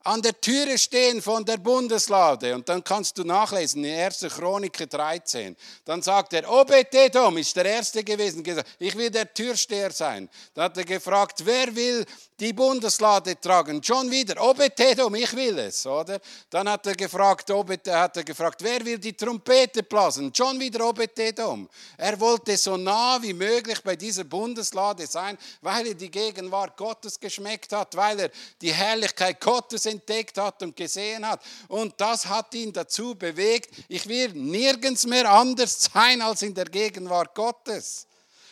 an 0.03 0.21
der 0.21 0.41
Türe 0.41 0.79
stehen 0.79 1.23
von 1.23 1.45
der 1.45 1.59
Bundeslade. 1.59 2.55
Und 2.57 2.69
dann 2.69 2.83
kannst 2.83 3.19
du 3.19 3.25
nachlesen 3.25 3.85
in 3.85 3.99
1. 3.99 4.27
Chronik 4.37 4.89
13. 4.91 5.57
Dann 5.85 6.03
sagt 6.03 6.33
er, 6.33 6.51
Obededom 6.51 7.37
ist 7.39 7.55
der 7.55 7.67
Erste 7.67 8.03
gewesen, 8.03 8.43
gesagt, 8.43 8.69
ich 8.81 8.97
will 8.97 9.11
der 9.11 9.33
Türsteher 9.33 9.93
sein. 9.93 10.29
Dann 10.55 10.65
hat 10.65 10.77
er 10.77 10.85
gefragt, 10.85 11.43
wer 11.45 11.75
will 11.75 12.05
die 12.39 12.53
Bundeslade 12.53 13.41
tragen? 13.41 13.83
Schon 13.83 14.11
wieder, 14.11 14.43
Obededom, 14.43 15.15
ich 15.15 15.35
will 15.35 15.59
es, 15.59 15.87
oder? 15.87 16.21
Dann 16.51 16.69
hat 16.69 16.87
er 16.87 16.95
gefragt, 16.95 17.51
Obed, 17.51 17.89
hat 17.89 18.17
er 18.19 18.25
gefragt, 18.25 18.63
wer 18.63 18.85
will 18.85 18.99
die 18.99 19.15
Trompete 19.15 19.83
blasen? 19.83 20.35
Schon 20.35 20.61
wieder 20.61 20.87
Obededom. 20.87 21.69
Er 21.97 22.21
wollte 22.21 22.57
so 22.57 22.77
nah 22.77 23.19
wie 23.23 23.33
möglich 23.33 23.83
bei 23.83 23.97
dieser 23.97 24.25
Bundeslade 24.25 25.07
sein, 25.07 25.39
weil 25.63 25.87
er 25.89 25.95
die 25.95 26.11
Gegenwart 26.11 26.77
Gottes 26.77 27.19
geschmeckt 27.19 27.73
hat, 27.73 27.97
weil 27.97 28.21
er 28.21 28.31
die 28.61 28.73
Herrlichkeit 28.73 29.41
Gottes 29.41 29.87
entdeckt 29.87 30.37
hat 30.39 30.63
und 30.63 30.77
gesehen 30.77 31.27
hat. 31.27 31.43
Und 31.69 31.95
das 31.99 32.27
hat 32.27 32.55
ihn 32.55 32.73
dazu 32.73 33.15
bewegt, 33.15 33.71
ich 33.89 34.07
will 34.07 34.33
nirgends 34.35 35.07
mehr 35.07 35.31
anders 35.31 35.89
sein 35.93 36.21
als 36.21 36.43
in 36.43 36.55
der 36.55 36.67
Gegenwart 36.67 37.35
Gottes. 37.35 38.07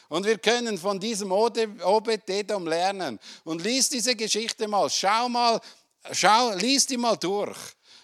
Und 0.08 0.26
wir 0.26 0.38
können 0.38 0.78
von 0.78 1.00
diesem 1.00 1.32
Obed-Edom 1.32 2.66
lernen. 2.66 3.18
Und 3.44 3.62
lies 3.62 3.88
diese 3.88 4.14
Geschichte 4.14 4.68
mal. 4.68 4.88
Schau 4.90 5.28
mal, 5.28 5.60
schau, 6.12 6.52
lies 6.54 6.86
die 6.86 6.96
mal 6.96 7.16
durch. 7.16 7.58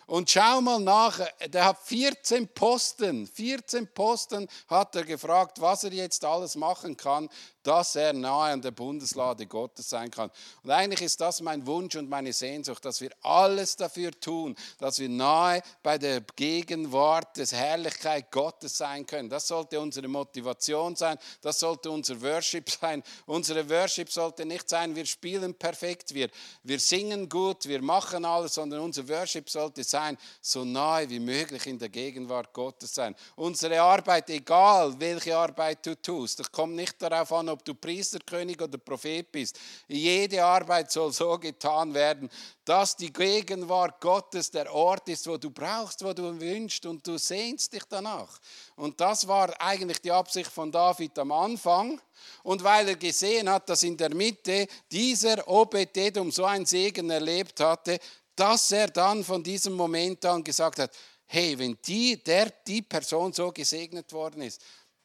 Und 0.07 0.29
schau 0.29 0.61
mal 0.61 0.81
nach, 0.81 1.21
der 1.47 1.67
hat 1.67 1.79
14 1.85 2.49
Posten, 2.49 3.29
14 3.29 3.87
Posten 3.95 4.49
hat 4.67 4.97
er 4.97 5.05
gefragt, 5.05 5.61
was 5.61 5.85
er 5.85 5.93
jetzt 5.93 6.25
alles 6.25 6.57
machen 6.57 6.97
kann, 6.97 7.29
dass 7.63 7.97
er 7.97 8.13
nahe 8.13 8.53
an 8.53 8.63
der 8.63 8.71
Bundeslade 8.71 9.47
Gottes 9.47 9.91
sein 9.91 10.11
kann. 10.11 10.31
Und 10.63 10.71
eigentlich 10.71 11.03
ist 11.03 11.21
das 11.21 11.41
mein 11.41 11.67
Wunsch 11.67 11.97
und 11.97 12.09
meine 12.09 12.33
Sehnsucht, 12.33 12.85
dass 12.85 13.01
wir 13.01 13.11
alles 13.23 13.77
dafür 13.77 14.11
tun, 14.13 14.57
dass 14.79 14.99
wir 14.99 15.09
nahe 15.09 15.63
bei 15.83 15.99
der 15.99 16.23
Gegenwart 16.37 17.37
des 17.37 17.53
Herrlichkeit 17.53 18.31
Gottes 18.31 18.79
sein 18.79 19.05
können. 19.07 19.29
Das 19.29 19.47
sollte 19.49 19.79
unsere 19.81 20.09
Motivation 20.09 20.97
sein, 20.97 21.19
das 21.43 21.61
sollte 21.61 21.91
unser 21.91 22.21
Worship 22.23 22.71
sein. 22.71 23.03
Unsere 23.27 23.69
Worship 23.69 24.11
sollte 24.11 24.47
nicht 24.47 24.69
sein, 24.69 24.97
wir 24.97 25.07
spielen 25.07 25.55
perfekt, 25.55 26.15
wir, 26.15 26.31
wir 26.63 26.81
singen 26.81 27.29
gut, 27.29 27.67
wir 27.67 27.83
machen 27.83 28.25
alles, 28.25 28.55
sondern 28.55 28.81
unser 28.81 29.07
Worship 29.09 29.51
sollte 29.51 29.85
sein, 29.85 30.17
so 30.41 30.65
nahe 30.65 31.09
wie 31.11 31.21
möglich 31.21 31.67
in 31.67 31.79
der 31.79 31.89
Gegenwart 31.89 32.53
Gottes 32.53 32.95
sein. 32.95 33.15
Unsere 33.37 33.81
Arbeit, 33.81 34.31
egal 34.31 34.99
welche 34.99 35.37
Arbeit 35.37 35.85
du 35.85 35.95
tust, 36.01 36.39
das 36.41 36.51
kommt 36.51 36.75
nicht 36.75 37.01
darauf 37.03 37.33
an, 37.33 37.50
ob 37.51 37.65
du 37.65 37.75
Priesterkönig 37.75 38.61
oder 38.61 38.79
Prophet 38.79 39.31
bist. 39.31 39.59
Jede 39.89 40.43
Arbeit 40.45 40.91
soll 40.91 41.13
so 41.13 41.39
getan 41.39 41.93
werden, 41.93 42.31
dass 42.65 42.97
die 42.97 43.13
Gegenwart 43.13 44.01
Gottes 44.01 44.51
der 44.51 44.73
Ort 44.73 45.09
ist, 45.09 45.27
wo 45.27 45.37
du 45.37 45.51
brauchst, 45.51 46.05
wo 46.05 46.13
du 46.13 46.41
wünschst 46.41 46.87
und 46.87 47.07
du 47.07 47.19
sehnst 47.19 47.73
dich 47.73 47.85
danach. 47.89 48.39
Und 48.77 49.01
das 49.01 49.27
war 49.27 49.61
eigentlich 49.61 50.01
die 50.01 50.13
Absicht 50.13 50.51
von 50.51 50.73
David 50.73 51.19
am 51.19 51.33
Anfang. 51.33 52.01
Und 52.43 52.63
weil 52.63 52.89
er 52.89 52.97
gesehen 52.97 53.49
hat, 53.51 53.69
dass 53.69 53.83
in 53.83 53.97
der 53.97 54.15
Mitte 54.15 54.67
dieser 54.91 55.47
Obededum 55.49 56.31
so 56.31 56.45
einen 56.45 56.67
Segen 56.67 57.11
erlebt 57.11 57.61
hatte, 57.61 57.99
dass 58.37 58.73
er 58.73 58.89
dann 58.89 59.23
von 59.25 59.43
diesem 59.43 59.75
Moment 59.75 60.25
an 60.25 60.43
gesagt 60.43 60.79
hat, 60.79 60.97
hey, 61.27 61.57
wenn 61.59 61.79
die, 61.85 62.23
der, 62.23 62.51
die 62.67 62.83
Person 62.83 63.33
so 63.33 63.53
gesegnet 63.53 64.13
worden 64.13 64.43
ist, 64.43 64.61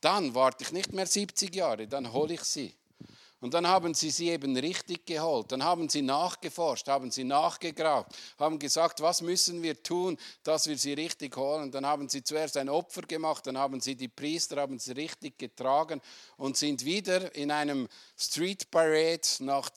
dann 0.05 0.35
warte 0.35 0.63
ich 0.63 0.71
nicht 0.71 0.93
mehr 0.93 1.07
70 1.07 1.55
Jahre, 1.55 1.87
dann 1.87 2.13
hole 2.13 2.35
ich 2.35 2.43
sie. 2.43 2.75
Und 3.41 3.53
dann 3.53 3.67
haben 3.67 3.93
sie 3.93 4.09
sie 4.09 4.29
eben 4.29 4.55
richtig 4.57 5.05
geholt. 5.05 5.51
Dann 5.51 5.63
haben 5.63 5.89
sie 5.89 6.01
nachgeforscht, 6.01 6.87
haben 6.87 7.11
sie 7.11 7.23
nachgegrabt, 7.23 8.15
haben 8.39 8.57
gesagt, 8.57 9.01
was 9.01 9.21
müssen 9.21 9.61
wir 9.61 9.81
tun, 9.83 10.17
dass 10.43 10.67
wir 10.67 10.77
sie 10.77 10.93
richtig 10.93 11.35
holen. 11.35 11.71
Dann 11.71 11.85
haben 11.85 12.07
sie 12.07 12.23
zuerst 12.23 12.55
ein 12.57 12.69
Opfer 12.69 13.01
gemacht, 13.01 13.45
dann 13.45 13.57
haben 13.57 13.81
sie 13.81 13.95
die 13.95 14.07
Priester, 14.07 14.61
haben 14.61 14.79
sie 14.79 14.93
richtig 14.93 15.37
getragen 15.37 16.01
und 16.37 16.55
sind 16.55 16.85
wieder 16.85 17.35
in 17.35 17.51
einem 17.51 17.87
Street 18.17 18.71
Parade 18.71 19.27
nach, 19.39 19.69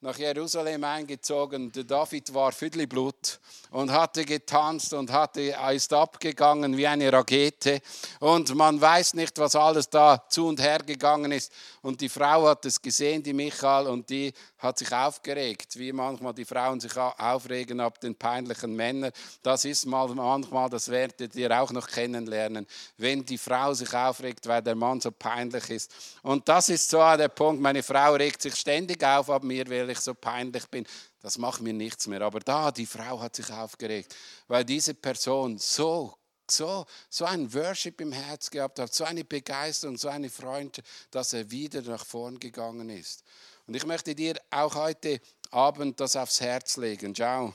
nach 0.00 0.16
Jerusalem 0.16 0.84
eingezogen. 0.84 1.72
Der 1.72 1.82
David 1.82 2.32
war 2.32 2.52
Blut 2.88 3.40
und 3.70 3.90
hatte 3.90 4.24
getanzt 4.24 4.92
und 4.92 5.10
hatte, 5.10 5.56
ist 5.72 5.92
abgegangen 5.92 6.76
wie 6.76 6.86
eine 6.86 7.12
Rakete. 7.12 7.80
Und 8.20 8.54
man 8.54 8.80
weiß 8.80 9.14
nicht, 9.14 9.36
was 9.38 9.56
alles 9.56 9.90
da 9.90 10.22
zu 10.28 10.46
und 10.46 10.60
her 10.60 10.78
gegangen 10.86 11.32
ist. 11.32 11.52
Und 11.82 12.00
die 12.00 12.08
Frau 12.08 12.46
hat 12.46 12.64
es 12.64 12.80
gesehen, 12.80 13.22
die 13.22 13.32
Michael, 13.32 13.88
und 13.88 14.08
die 14.08 14.32
hat 14.58 14.78
sich 14.78 14.92
aufgeregt, 14.92 15.78
wie 15.78 15.92
manchmal 15.92 16.34
die 16.34 16.44
Frauen 16.44 16.80
sich 16.80 16.96
aufregen 16.96 17.80
ab 17.80 18.00
den 18.00 18.14
peinlichen 18.14 18.74
Männern. 18.74 19.12
Das 19.42 19.64
ist 19.64 19.86
mal 19.86 20.08
manchmal, 20.08 20.68
das 20.68 20.88
werdet 20.88 21.34
ihr 21.36 21.50
auch 21.50 21.70
noch 21.70 21.86
kennenlernen, 21.86 22.66
wenn 22.96 23.24
die 23.24 23.38
Frau 23.38 23.72
sich 23.74 23.92
aufregt, 23.94 24.46
weil 24.46 24.62
der 24.62 24.74
Mann 24.74 25.00
so 25.00 25.10
peinlich 25.12 25.70
ist. 25.70 25.92
Und 26.22 26.48
das 26.48 26.68
ist 26.68 26.90
so 26.90 26.98
der 26.98 27.28
Punkt, 27.28 27.62
meine 27.62 27.82
Frau 27.82 28.14
regt 28.14 28.42
sich 28.42 28.54
ständig 28.56 29.02
auf 29.04 29.30
ab 29.30 29.44
mir, 29.44 29.68
weil 29.68 29.87
ich 29.88 30.00
so 30.00 30.14
peinlich 30.14 30.66
bin. 30.66 30.86
Das 31.20 31.38
macht 31.38 31.60
mir 31.60 31.72
nichts 31.72 32.06
mehr. 32.06 32.22
Aber 32.22 32.40
da, 32.40 32.70
die 32.70 32.86
Frau 32.86 33.20
hat 33.20 33.36
sich 33.36 33.50
aufgeregt, 33.50 34.14
weil 34.46 34.64
diese 34.64 34.94
Person 34.94 35.58
so 35.58 36.18
so, 36.50 36.86
so 37.10 37.24
ein 37.24 37.52
Worship 37.52 38.00
im 38.00 38.12
Herz 38.12 38.50
gehabt 38.50 38.78
hat, 38.78 38.94
so 38.94 39.04
eine 39.04 39.24
Begeisterung, 39.24 39.96
so 39.96 40.08
eine 40.08 40.30
Freude, 40.30 40.82
dass 41.10 41.32
er 41.32 41.50
wieder 41.50 41.82
nach 41.82 42.04
vorn 42.04 42.38
gegangen 42.38 42.90
ist. 42.90 43.22
Und 43.66 43.74
ich 43.74 43.84
möchte 43.84 44.14
dir 44.14 44.34
auch 44.50 44.74
heute 44.74 45.20
Abend 45.50 46.00
das 46.00 46.16
aufs 46.16 46.40
Herz 46.40 46.76
legen. 46.76 47.14
Schau, 47.14 47.54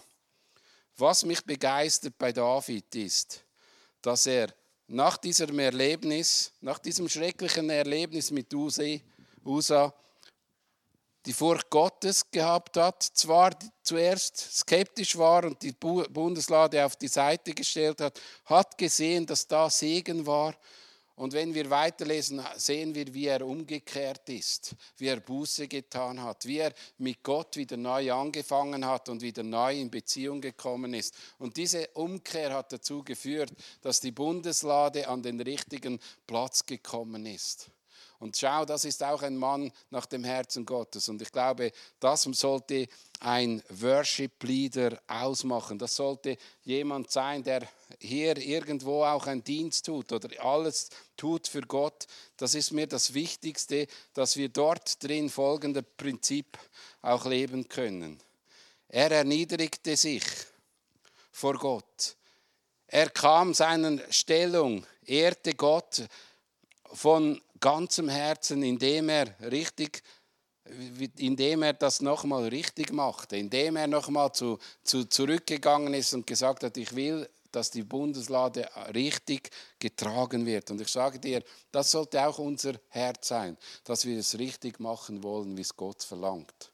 was 0.97 1.25
mich 1.25 1.43
begeistert 1.43 2.17
bei 2.17 2.31
David 2.31 2.93
ist, 2.95 3.43
dass 4.01 4.27
er 4.27 4.53
nach 4.87 5.17
diesem 5.17 5.57
Erlebnis, 5.57 6.51
nach 6.61 6.77
diesem 6.77 7.09
schrecklichen 7.09 7.69
Erlebnis 7.69 8.29
mit 8.29 8.53
Usa, 8.53 9.93
die 11.25 11.33
Furcht 11.33 11.69
Gottes 11.69 12.29
gehabt 12.31 12.77
hat, 12.77 13.01
zwar 13.01 13.51
zuerst 13.81 14.37
skeptisch 14.37 15.17
war 15.17 15.45
und 15.45 15.61
die 15.61 15.71
Bundeslade 15.71 16.85
auf 16.85 16.95
die 16.95 17.07
Seite 17.07 17.53
gestellt 17.53 18.01
hat, 18.01 18.19
hat 18.45 18.77
gesehen, 18.77 19.25
dass 19.25 19.47
da 19.47 19.69
Segen 19.69 20.25
war 20.25 20.53
und 21.15 21.33
wenn 21.33 21.53
wir 21.53 21.69
weiterlesen, 21.69 22.41
sehen 22.55 22.95
wir, 22.95 23.13
wie 23.13 23.27
er 23.27 23.45
umgekehrt 23.45 24.27
ist, 24.29 24.75
wie 24.97 25.07
er 25.07 25.19
Buße 25.19 25.67
getan 25.67 26.21
hat, 26.23 26.45
wie 26.45 26.57
er 26.57 26.73
mit 26.97 27.21
Gott 27.21 27.55
wieder 27.55 27.77
neu 27.77 28.11
angefangen 28.11 28.85
hat 28.85 29.09
und 29.09 29.21
wieder 29.21 29.43
neu 29.43 29.79
in 29.79 29.91
Beziehung 29.91 30.41
gekommen 30.41 30.95
ist. 30.95 31.13
Und 31.37 31.55
diese 31.55 31.87
Umkehr 31.89 32.53
hat 32.53 32.73
dazu 32.73 33.03
geführt, 33.03 33.51
dass 33.81 33.99
die 33.99 34.11
Bundeslade 34.11 35.07
an 35.07 35.21
den 35.21 35.39
richtigen 35.39 35.99
Platz 36.25 36.65
gekommen 36.65 37.27
ist. 37.27 37.69
Und 38.23 38.37
schau, 38.37 38.63
das 38.63 38.85
ist 38.85 39.03
auch 39.03 39.21
ein 39.21 39.35
Mann 39.35 39.69
nach 39.89 40.05
dem 40.05 40.23
Herzen 40.23 40.65
Gottes. 40.65 41.09
Und 41.09 41.21
ich 41.21 41.29
glaube, 41.29 41.73
das 41.99 42.21
sollte 42.21 42.87
ein 43.19 43.61
Worship-Leader 43.67 44.97
ausmachen. 45.07 45.77
Das 45.77 45.97
sollte 45.97 46.37
jemand 46.63 47.11
sein, 47.11 47.43
der 47.43 47.67
hier 47.99 48.37
irgendwo 48.37 49.03
auch 49.03 49.27
einen 49.27 49.43
Dienst 49.43 49.87
tut 49.87 50.13
oder 50.13 50.29
alles 50.41 50.89
tut 51.17 51.49
für 51.49 51.63
Gott. 51.63 52.07
Das 52.37 52.55
ist 52.55 52.71
mir 52.71 52.87
das 52.87 53.13
Wichtigste, 53.13 53.87
dass 54.13 54.37
wir 54.37 54.47
dort 54.47 55.03
drin 55.03 55.29
folgende 55.29 55.83
Prinzip 55.83 56.57
auch 57.01 57.25
leben 57.25 57.67
können. 57.67 58.21
Er 58.87 59.11
erniedrigte 59.11 59.97
sich 59.97 60.23
vor 61.29 61.55
Gott. 61.55 62.15
Er 62.87 63.09
kam 63.09 63.53
seiner 63.53 63.99
Stellung, 64.09 64.85
ehrte 65.05 65.55
Gott 65.55 66.07
von 66.93 67.41
ganzem 67.63 68.09
Herzen, 68.09 68.61
indem 68.61 69.07
er 69.09 69.27
richtig 69.39 70.03
indem 71.17 71.63
er 71.63 71.73
das 71.73 72.01
nochmal 72.01 72.47
richtig 72.47 72.93
machte, 72.93 73.35
indem 73.35 73.75
er 73.75 73.87
nochmal 73.87 74.31
zu, 74.31 74.59
zu, 74.83 75.03
zurückgegangen 75.05 75.93
ist 75.93 76.13
und 76.13 76.25
gesagt 76.25 76.63
hat, 76.63 76.77
ich 76.77 76.95
will, 76.95 77.29
dass 77.51 77.69
die 77.69 77.83
Bundeslade 77.83 78.67
richtig 78.93 79.51
getragen 79.77 80.45
wird. 80.45 80.71
Und 80.71 80.81
ich 80.81 80.87
sage 80.87 81.19
dir, 81.19 81.43
das 81.71 81.91
sollte 81.91 82.25
auch 82.25 82.39
unser 82.39 82.73
Herz 82.89 83.27
sein, 83.27 83.57
dass 83.83 84.05
wir 84.05 84.17
es 84.17 84.39
richtig 84.39 84.79
machen 84.79 85.21
wollen, 85.21 85.55
wie 85.57 85.61
es 85.61 85.75
Gott 85.75 86.01
verlangt. 86.01 86.72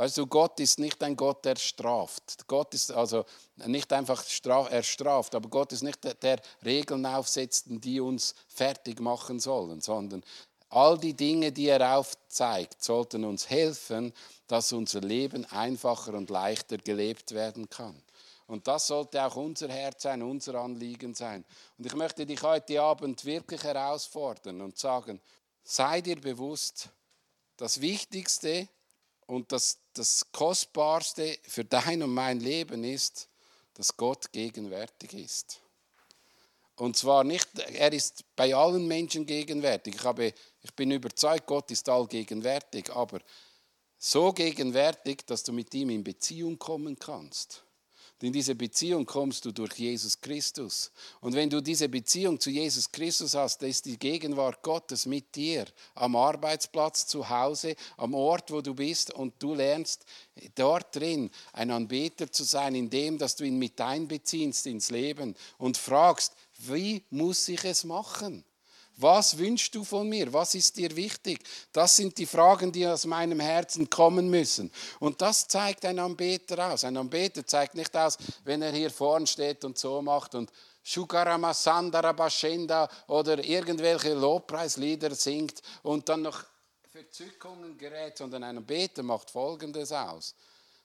Weißt 0.00 0.16
du, 0.16 0.26
Gott 0.26 0.58
ist 0.60 0.78
nicht 0.78 1.02
ein 1.02 1.14
Gott, 1.14 1.44
der 1.44 1.56
straft. 1.56 2.46
Gott 2.46 2.72
ist 2.72 2.90
also 2.90 3.26
nicht 3.66 3.92
einfach 3.92 4.24
er 4.70 4.82
straft, 4.82 5.34
aber 5.34 5.50
Gott 5.50 5.74
ist 5.74 5.82
nicht 5.82 6.02
der, 6.02 6.14
der 6.14 6.40
Regeln 6.64 7.04
aufsetzt, 7.04 7.66
die 7.68 8.00
uns 8.00 8.34
fertig 8.48 8.98
machen 8.98 9.38
sollen, 9.40 9.82
sondern 9.82 10.24
all 10.70 10.96
die 10.96 11.12
Dinge, 11.12 11.52
die 11.52 11.66
er 11.66 11.98
aufzeigt, 11.98 12.82
sollten 12.82 13.26
uns 13.26 13.50
helfen, 13.50 14.14
dass 14.46 14.72
unser 14.72 15.02
Leben 15.02 15.44
einfacher 15.44 16.14
und 16.14 16.30
leichter 16.30 16.78
gelebt 16.78 17.32
werden 17.32 17.68
kann. 17.68 18.02
Und 18.46 18.68
das 18.68 18.86
sollte 18.86 19.22
auch 19.22 19.36
unser 19.36 19.68
Herz 19.68 20.04
sein, 20.04 20.22
unser 20.22 20.54
Anliegen 20.54 21.12
sein. 21.12 21.44
Und 21.76 21.84
ich 21.84 21.94
möchte 21.94 22.24
dich 22.24 22.42
heute 22.42 22.80
Abend 22.80 23.22
wirklich 23.26 23.62
herausfordern 23.64 24.62
und 24.62 24.78
sagen, 24.78 25.20
sei 25.62 26.00
dir 26.00 26.18
bewusst, 26.18 26.88
das 27.58 27.82
Wichtigste 27.82 28.66
und 29.30 29.52
das, 29.52 29.78
das 30.00 30.32
Kostbarste 30.32 31.38
für 31.42 31.62
dein 31.62 32.02
und 32.02 32.14
mein 32.14 32.40
Leben 32.40 32.84
ist, 32.84 33.28
dass 33.74 33.94
Gott 33.94 34.32
gegenwärtig 34.32 35.12
ist. 35.12 35.60
Und 36.76 36.96
zwar 36.96 37.22
nicht, 37.22 37.46
er 37.58 37.92
ist 37.92 38.24
bei 38.34 38.54
allen 38.54 38.88
Menschen 38.88 39.26
gegenwärtig. 39.26 39.96
Ich, 39.96 40.04
habe, 40.04 40.32
ich 40.62 40.74
bin 40.74 40.90
überzeugt, 40.90 41.46
Gott 41.46 41.70
ist 41.70 41.86
allgegenwärtig, 41.90 42.90
aber 42.90 43.20
so 43.98 44.32
gegenwärtig, 44.32 45.26
dass 45.26 45.42
du 45.42 45.52
mit 45.52 45.74
ihm 45.74 45.90
in 45.90 46.02
Beziehung 46.02 46.58
kommen 46.58 46.98
kannst. 46.98 47.62
In 48.22 48.34
diese 48.34 48.54
Beziehung 48.54 49.06
kommst 49.06 49.46
du 49.46 49.52
durch 49.52 49.72
Jesus 49.74 50.20
Christus. 50.20 50.92
Und 51.22 51.34
wenn 51.34 51.48
du 51.48 51.62
diese 51.62 51.88
Beziehung 51.88 52.38
zu 52.38 52.50
Jesus 52.50 52.92
Christus 52.92 53.34
hast, 53.34 53.62
ist 53.62 53.86
die 53.86 53.98
Gegenwart 53.98 54.62
Gottes 54.62 55.06
mit 55.06 55.34
dir 55.34 55.64
am 55.94 56.16
Arbeitsplatz, 56.16 57.06
zu 57.06 57.30
Hause, 57.30 57.76
am 57.96 58.12
Ort, 58.12 58.50
wo 58.50 58.60
du 58.60 58.74
bist 58.74 59.12
und 59.14 59.34
du 59.38 59.54
lernst 59.54 60.04
dort 60.54 60.94
drin 60.94 61.30
ein 61.54 61.70
Anbeter 61.70 62.30
zu 62.30 62.44
sein, 62.44 62.74
indem 62.74 63.16
dass 63.16 63.36
du 63.36 63.44
ihn 63.44 63.58
mit 63.58 63.80
einbeziehst 63.80 64.66
ins 64.66 64.90
Leben 64.90 65.34
und 65.56 65.78
fragst, 65.78 66.34
wie 66.58 67.02
muss 67.08 67.48
ich 67.48 67.64
es 67.64 67.84
machen? 67.84 68.44
Was 69.00 69.38
wünschst 69.38 69.74
du 69.74 69.82
von 69.82 70.08
mir? 70.08 70.32
Was 70.32 70.54
ist 70.54 70.76
dir 70.76 70.94
wichtig? 70.94 71.40
Das 71.72 71.96
sind 71.96 72.18
die 72.18 72.26
Fragen, 72.26 72.70
die 72.70 72.86
aus 72.86 73.06
meinem 73.06 73.40
Herzen 73.40 73.88
kommen 73.88 74.28
müssen. 74.28 74.70
Und 74.98 75.22
das 75.22 75.48
zeigt 75.48 75.84
ein 75.86 75.98
Anbeter 75.98 76.72
aus. 76.72 76.84
Ein 76.84 76.96
Anbeter 76.96 77.46
zeigt 77.46 77.74
nicht 77.74 77.96
aus, 77.96 78.18
wenn 78.44 78.62
er 78.62 78.72
hier 78.72 78.90
vorne 78.90 79.26
steht 79.26 79.64
und 79.64 79.78
so 79.78 80.02
macht 80.02 80.34
und 80.34 80.52
Shukaramasandara 80.82 82.14
oder 83.06 83.44
irgendwelche 83.44 84.14
Lobpreislieder 84.14 85.14
singt 85.14 85.60
und 85.82 86.08
dann 86.08 86.22
noch 86.22 86.44
Verzückungen 86.90 87.78
gerät, 87.78 88.18
sondern 88.18 88.44
ein 88.44 88.58
Anbeter 88.58 89.02
macht 89.02 89.30
Folgendes 89.30 89.92
aus, 89.92 90.34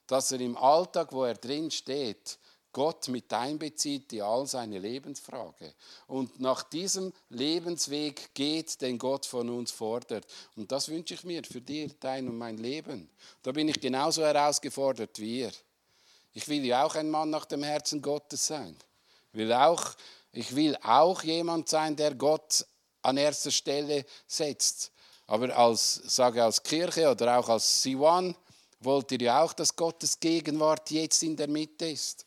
dass 0.06 0.32
er 0.32 0.40
im 0.40 0.56
Alltag, 0.56 1.12
wo 1.12 1.24
er 1.24 1.34
drin 1.34 1.70
steht, 1.70 2.38
Gott 2.76 3.08
mit 3.08 3.32
einbezieht 3.32 4.12
in 4.12 4.20
all 4.20 4.46
seine 4.46 4.78
Lebensfrage 4.78 5.72
und 6.08 6.38
nach 6.40 6.62
diesem 6.62 7.10
Lebensweg 7.30 8.34
geht, 8.34 8.82
den 8.82 8.98
Gott 8.98 9.24
von 9.24 9.48
uns 9.48 9.70
fordert. 9.70 10.26
Und 10.56 10.70
das 10.70 10.90
wünsche 10.90 11.14
ich 11.14 11.24
mir 11.24 11.42
für 11.42 11.62
dir, 11.62 11.88
dein 12.00 12.28
und 12.28 12.36
mein 12.36 12.58
Leben. 12.58 13.08
Da 13.42 13.52
bin 13.52 13.66
ich 13.70 13.80
genauso 13.80 14.22
herausgefordert 14.22 15.18
wie 15.18 15.40
ihr. 15.40 15.52
Ich 16.34 16.46
will 16.48 16.66
ja 16.66 16.84
auch 16.84 16.94
ein 16.96 17.08
Mann 17.08 17.30
nach 17.30 17.46
dem 17.46 17.62
Herzen 17.62 18.02
Gottes 18.02 18.46
sein. 18.46 18.76
Ich 19.32 19.38
will 19.38 19.54
auch, 19.54 19.94
ich 20.32 20.54
will 20.54 20.76
auch 20.82 21.22
jemand 21.22 21.70
sein, 21.70 21.96
der 21.96 22.14
Gott 22.14 22.66
an 23.00 23.16
erster 23.16 23.52
Stelle 23.52 24.04
setzt. 24.26 24.92
Aber 25.26 25.56
als, 25.56 25.94
sage 25.94 26.44
als 26.44 26.62
Kirche 26.62 27.10
oder 27.10 27.38
auch 27.38 27.48
als 27.48 27.82
Siwan 27.82 28.36
wollt 28.80 29.12
ihr 29.12 29.22
ja 29.22 29.42
auch, 29.42 29.54
dass 29.54 29.74
Gottes 29.74 30.20
Gegenwart 30.20 30.90
jetzt 30.90 31.22
in 31.22 31.38
der 31.38 31.48
Mitte 31.48 31.88
ist. 31.88 32.25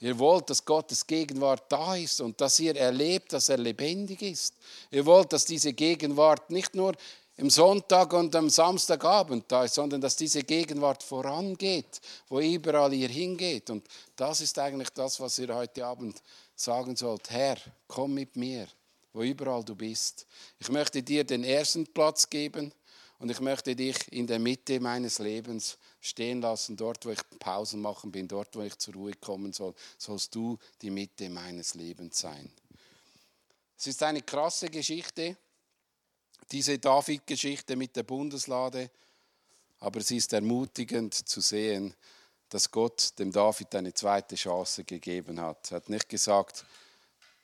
Ihr 0.00 0.18
wollt, 0.18 0.48
dass 0.48 0.64
Gottes 0.64 1.06
Gegenwart 1.06 1.64
da 1.70 1.96
ist 1.96 2.20
und 2.20 2.40
dass 2.40 2.60
ihr 2.60 2.76
erlebt, 2.76 3.32
dass 3.32 3.48
er 3.48 3.58
lebendig 3.58 4.22
ist. 4.22 4.54
Ihr 4.90 5.04
wollt, 5.04 5.32
dass 5.32 5.44
diese 5.44 5.72
Gegenwart 5.72 6.50
nicht 6.50 6.74
nur 6.74 6.94
im 7.36 7.50
Sonntag 7.50 8.12
und 8.12 8.34
am 8.34 8.50
Samstagabend 8.50 9.44
da 9.48 9.64
ist, 9.64 9.74
sondern 9.74 10.00
dass 10.00 10.16
diese 10.16 10.42
Gegenwart 10.42 11.02
vorangeht, 11.02 12.00
wo 12.28 12.40
überall 12.40 12.92
ihr 12.92 13.08
hingeht. 13.08 13.70
Und 13.70 13.86
das 14.16 14.40
ist 14.40 14.58
eigentlich 14.58 14.90
das, 14.90 15.18
was 15.20 15.38
ihr 15.38 15.52
heute 15.54 15.84
Abend 15.86 16.20
sagen 16.54 16.96
sollt. 16.96 17.30
Herr, 17.30 17.56
komm 17.86 18.14
mit 18.14 18.36
mir, 18.36 18.66
wo 19.12 19.22
überall 19.22 19.64
du 19.64 19.74
bist. 19.74 20.26
Ich 20.58 20.68
möchte 20.68 21.02
dir 21.02 21.24
den 21.24 21.44
ersten 21.44 21.86
Platz 21.86 22.28
geben 22.28 22.72
Und 23.18 23.30
ich 23.30 23.40
möchte 23.40 23.74
dich 23.74 23.96
in 24.12 24.26
der 24.26 24.38
Mitte 24.38 24.78
meines 24.78 25.18
Lebens 25.18 25.76
stehen 26.00 26.40
lassen, 26.40 26.76
dort, 26.76 27.04
wo 27.04 27.10
ich 27.10 27.18
Pausen 27.40 27.80
machen 27.80 28.12
bin, 28.12 28.28
dort, 28.28 28.54
wo 28.54 28.62
ich 28.62 28.78
zur 28.78 28.94
Ruhe 28.94 29.12
kommen 29.14 29.52
soll, 29.52 29.74
sollst 29.96 30.34
du 30.34 30.56
die 30.80 30.90
Mitte 30.90 31.28
meines 31.28 31.74
Lebens 31.74 32.20
sein. 32.20 32.50
Es 33.76 33.88
ist 33.88 34.02
eine 34.02 34.22
krasse 34.22 34.68
Geschichte, 34.68 35.36
diese 36.50 36.78
David-Geschichte 36.78 37.76
mit 37.76 37.94
der 37.96 38.04
Bundeslade, 38.04 38.90
aber 39.80 40.00
es 40.00 40.10
ist 40.10 40.32
ermutigend 40.32 41.14
zu 41.14 41.40
sehen, 41.40 41.94
dass 42.48 42.70
Gott 42.70 43.18
dem 43.18 43.30
David 43.30 43.74
eine 43.74 43.92
zweite 43.92 44.36
Chance 44.36 44.84
gegeben 44.84 45.40
hat. 45.40 45.70
Er 45.70 45.76
hat 45.76 45.88
nicht 45.88 46.08
gesagt, 46.08 46.64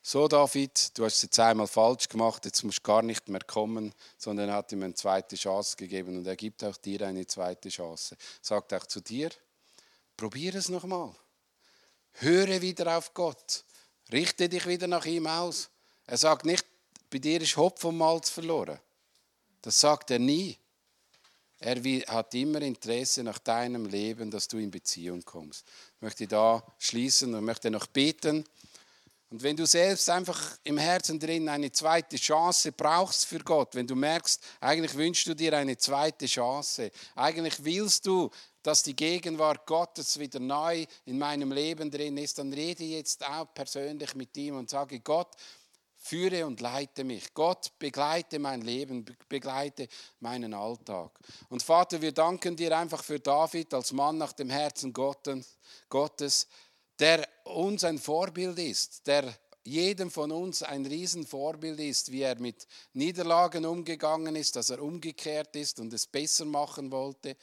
so 0.07 0.29
David, 0.29 0.99
du 0.99 1.07
hast 1.07 1.17
es 1.17 1.23
jetzt 1.23 1.41
einmal 1.41 1.67
falsch 1.67 2.11
gemacht, 2.11 2.45
jetzt 2.45 2.63
musst 2.63 2.81
du 2.81 2.83
gar 2.83 3.01
nicht 3.01 3.27
mehr 3.31 3.41
kommen, 3.41 3.95
sondern 4.19 4.51
er 4.51 4.57
hat 4.57 4.71
ihm 4.71 4.83
eine 4.83 4.93
zweite 4.93 5.35
Chance 5.35 5.79
gegeben 5.79 6.19
und 6.19 6.27
er 6.27 6.37
gibt 6.37 6.63
auch 6.63 6.77
dir 6.77 7.01
eine 7.07 7.27
zweite 7.27 7.71
Chance. 7.71 8.15
Sagt 8.43 8.75
auch 8.75 8.85
zu 8.85 9.01
dir, 9.01 9.31
probiere 10.15 10.59
es 10.59 10.69
nochmal. 10.69 11.15
Höre 12.13 12.61
wieder 12.61 12.99
auf 12.99 13.15
Gott. 13.15 13.65
Richte 14.13 14.51
dich 14.51 14.67
wieder 14.67 14.87
nach 14.89 15.07
ihm 15.07 15.27
aus. 15.27 15.71
Er 16.07 16.19
sagt 16.19 16.45
nicht, 16.45 16.67
bei 17.09 17.19
dir 17.19 17.41
ist 17.41 17.57
Hopf 17.57 17.83
und 17.85 17.97
Malz 17.97 18.29
verloren. 18.29 18.79
Das 19.63 19.81
sagt 19.81 20.11
er 20.11 20.19
nie. 20.19 20.59
Er 21.61 21.77
hat 22.09 22.35
immer 22.35 22.61
Interesse 22.61 23.23
nach 23.23 23.39
deinem 23.39 23.87
Leben, 23.87 24.31
dass 24.31 24.49
du 24.49 24.59
in 24.59 24.71
Beziehung 24.71 25.25
kommst. 25.25 25.65
Ich 25.97 26.03
möchte 26.03 26.27
da 26.27 26.63
schließen 26.79 27.35
und 27.35 27.43
möchte 27.43 27.71
noch 27.71 27.87
beten. 27.87 28.45
Und 29.35 29.43
wenn 29.43 29.57
du 29.57 29.67
selbst 29.67 30.09
einfach 30.11 30.59
im 30.63 30.79
Herzen 30.79 31.19
drin 31.19 31.49
eine 31.49 31.73
zweite 31.73 32.17
Chance 32.17 32.71
brauchst 32.71 33.27
für 33.27 33.41
Gott, 33.41 33.75
wenn 33.75 33.85
du 33.85 33.97
merkst, 33.97 34.41
eigentlich 34.61 34.95
wünschst 34.95 35.27
du 35.27 35.35
dir 35.35 35.59
eine 35.59 35.77
zweite 35.77 36.27
Chance, 36.27 36.93
eigentlich 37.17 37.65
willst 37.65 38.07
du, 38.07 38.31
dass 38.63 38.85
die 38.85 38.95
Gegenwart 38.95 39.67
Gottes 39.67 40.21
wieder 40.21 40.39
neu 40.39 40.87
in 41.05 41.19
meinem 41.19 41.51
Leben 41.51 41.91
drin 41.91 42.17
ist, 42.17 42.39
dann 42.39 42.53
rede 42.53 42.85
jetzt 42.85 43.27
auch 43.27 43.53
persönlich 43.53 44.15
mit 44.15 44.37
ihm 44.37 44.57
und 44.57 44.71
sage, 44.71 45.01
Gott, 45.01 45.35
Führe 45.97 46.47
und 46.47 46.61
leite 46.61 47.03
mich. 47.03 47.35
Gott, 47.35 47.73
begleite 47.81 48.39
mein 48.39 48.61
Leben, 48.61 49.05
begleite 49.29 49.89
meinen 50.21 50.55
Alltag. 50.55 51.11
Und 51.49 51.61
Vater, 51.61 52.01
wir 52.01 52.13
danken 52.13 52.55
dir 52.55 52.79
einfach 52.79 53.03
für 53.03 53.19
David 53.19 53.75
als 53.75 53.91
Mann 53.91 54.17
nach 54.17 54.33
dem 54.33 54.51
Herzen 54.51 54.93
Gottes, 54.93 56.47
der 57.01 57.27
uns 57.45 57.85
ein 57.85 57.99
Vorbild 57.99 58.59
ist, 58.59 59.07
der 59.07 59.35
jedem 59.65 60.11
von 60.11 60.31
uns 60.31 60.63
ein 60.63 60.85
Riesenvorbild 60.85 61.81
ist, 61.81 62.13
wie 62.13 62.23
er 62.23 62.39
mit 62.39 62.67
Niederlagen 62.93 63.65
umgegangen 63.65 64.37
ist, 64.37 64.57
dass 64.57 64.71
er 64.71 64.83
umgekehrt 64.83 65.57
ist 65.57 65.81
und 65.81 65.93
es 65.93 66.07
besser 66.07 66.45
machen 66.45 66.91
wollte. 66.91 67.37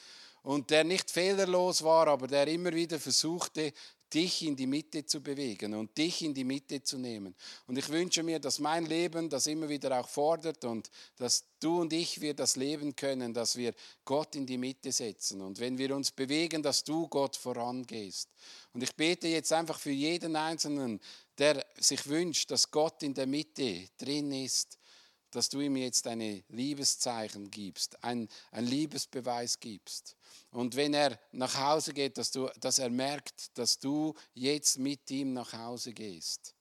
Und 0.43 0.69
der 0.69 0.83
nicht 0.83 1.09
fehlerlos 1.09 1.83
war, 1.83 2.07
aber 2.07 2.27
der 2.27 2.47
immer 2.47 2.73
wieder 2.73 2.99
versuchte, 2.99 3.73
dich 4.13 4.43
in 4.43 4.55
die 4.55 4.67
Mitte 4.67 5.05
zu 5.05 5.21
bewegen 5.21 5.73
und 5.73 5.97
dich 5.97 6.21
in 6.21 6.33
die 6.33 6.43
Mitte 6.43 6.83
zu 6.83 6.97
nehmen. 6.97 7.35
Und 7.67 7.77
ich 7.77 7.87
wünsche 7.89 8.23
mir, 8.23 8.39
dass 8.39 8.59
mein 8.59 8.85
Leben 8.85 9.29
das 9.29 9.47
immer 9.47 9.69
wieder 9.69 9.99
auch 9.99 10.07
fordert 10.07 10.65
und 10.65 10.89
dass 11.15 11.45
du 11.59 11.81
und 11.81 11.93
ich 11.93 12.19
wir 12.21 12.33
das 12.33 12.55
leben 12.55 12.95
können, 12.95 13.33
dass 13.33 13.55
wir 13.55 13.73
Gott 14.03 14.35
in 14.35 14.45
die 14.45 14.57
Mitte 14.57 14.91
setzen 14.91 15.41
und 15.41 15.59
wenn 15.59 15.77
wir 15.77 15.95
uns 15.95 16.11
bewegen, 16.11 16.61
dass 16.61 16.83
du 16.83 17.07
Gott 17.07 17.35
vorangehst. 17.35 18.29
Und 18.73 18.83
ich 18.83 18.95
bete 18.95 19.27
jetzt 19.27 19.53
einfach 19.53 19.79
für 19.79 19.91
jeden 19.91 20.35
Einzelnen, 20.35 20.99
der 21.37 21.65
sich 21.77 22.05
wünscht, 22.07 22.51
dass 22.51 22.69
Gott 22.69 23.03
in 23.03 23.13
der 23.13 23.27
Mitte 23.27 23.89
drin 23.97 24.31
ist, 24.31 24.77
dass 25.31 25.49
du 25.49 25.61
ihm 25.61 25.77
jetzt 25.77 26.05
ein 26.07 26.43
Liebeszeichen 26.49 27.49
gibst, 27.49 28.03
ein, 28.03 28.27
ein 28.51 28.65
Liebesbeweis 28.65 29.59
gibst. 29.59 30.15
Und 30.51 30.75
wenn 30.75 30.93
er 30.93 31.17
nach 31.31 31.57
Hause 31.57 31.93
geht, 31.93 32.17
dass, 32.17 32.31
du, 32.31 32.49
dass 32.59 32.79
er 32.79 32.89
merkt, 32.89 33.57
dass 33.57 33.79
du 33.79 34.13
jetzt 34.33 34.77
mit 34.77 35.09
ihm 35.11 35.33
nach 35.33 35.53
Hause 35.53 35.93
gehst. 35.93 36.53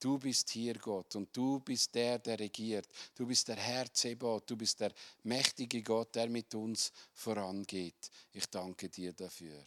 Du 0.00 0.18
bist 0.18 0.48
hier, 0.50 0.74
Gott, 0.78 1.14
und 1.14 1.36
du 1.36 1.60
bist 1.60 1.94
der, 1.94 2.18
der 2.18 2.38
regiert. 2.40 2.88
Du 3.14 3.26
bist 3.26 3.48
der 3.48 3.56
Herr 3.56 3.92
Zebot, 3.92 4.48
du 4.48 4.56
bist 4.56 4.80
der 4.80 4.92
mächtige 5.24 5.82
Gott, 5.82 6.14
der 6.14 6.28
mit 6.28 6.54
uns 6.54 6.90
vorangeht. 7.12 8.10
Ich 8.32 8.46
danke 8.46 8.88
dir 8.88 9.12
dafür. 9.12 9.62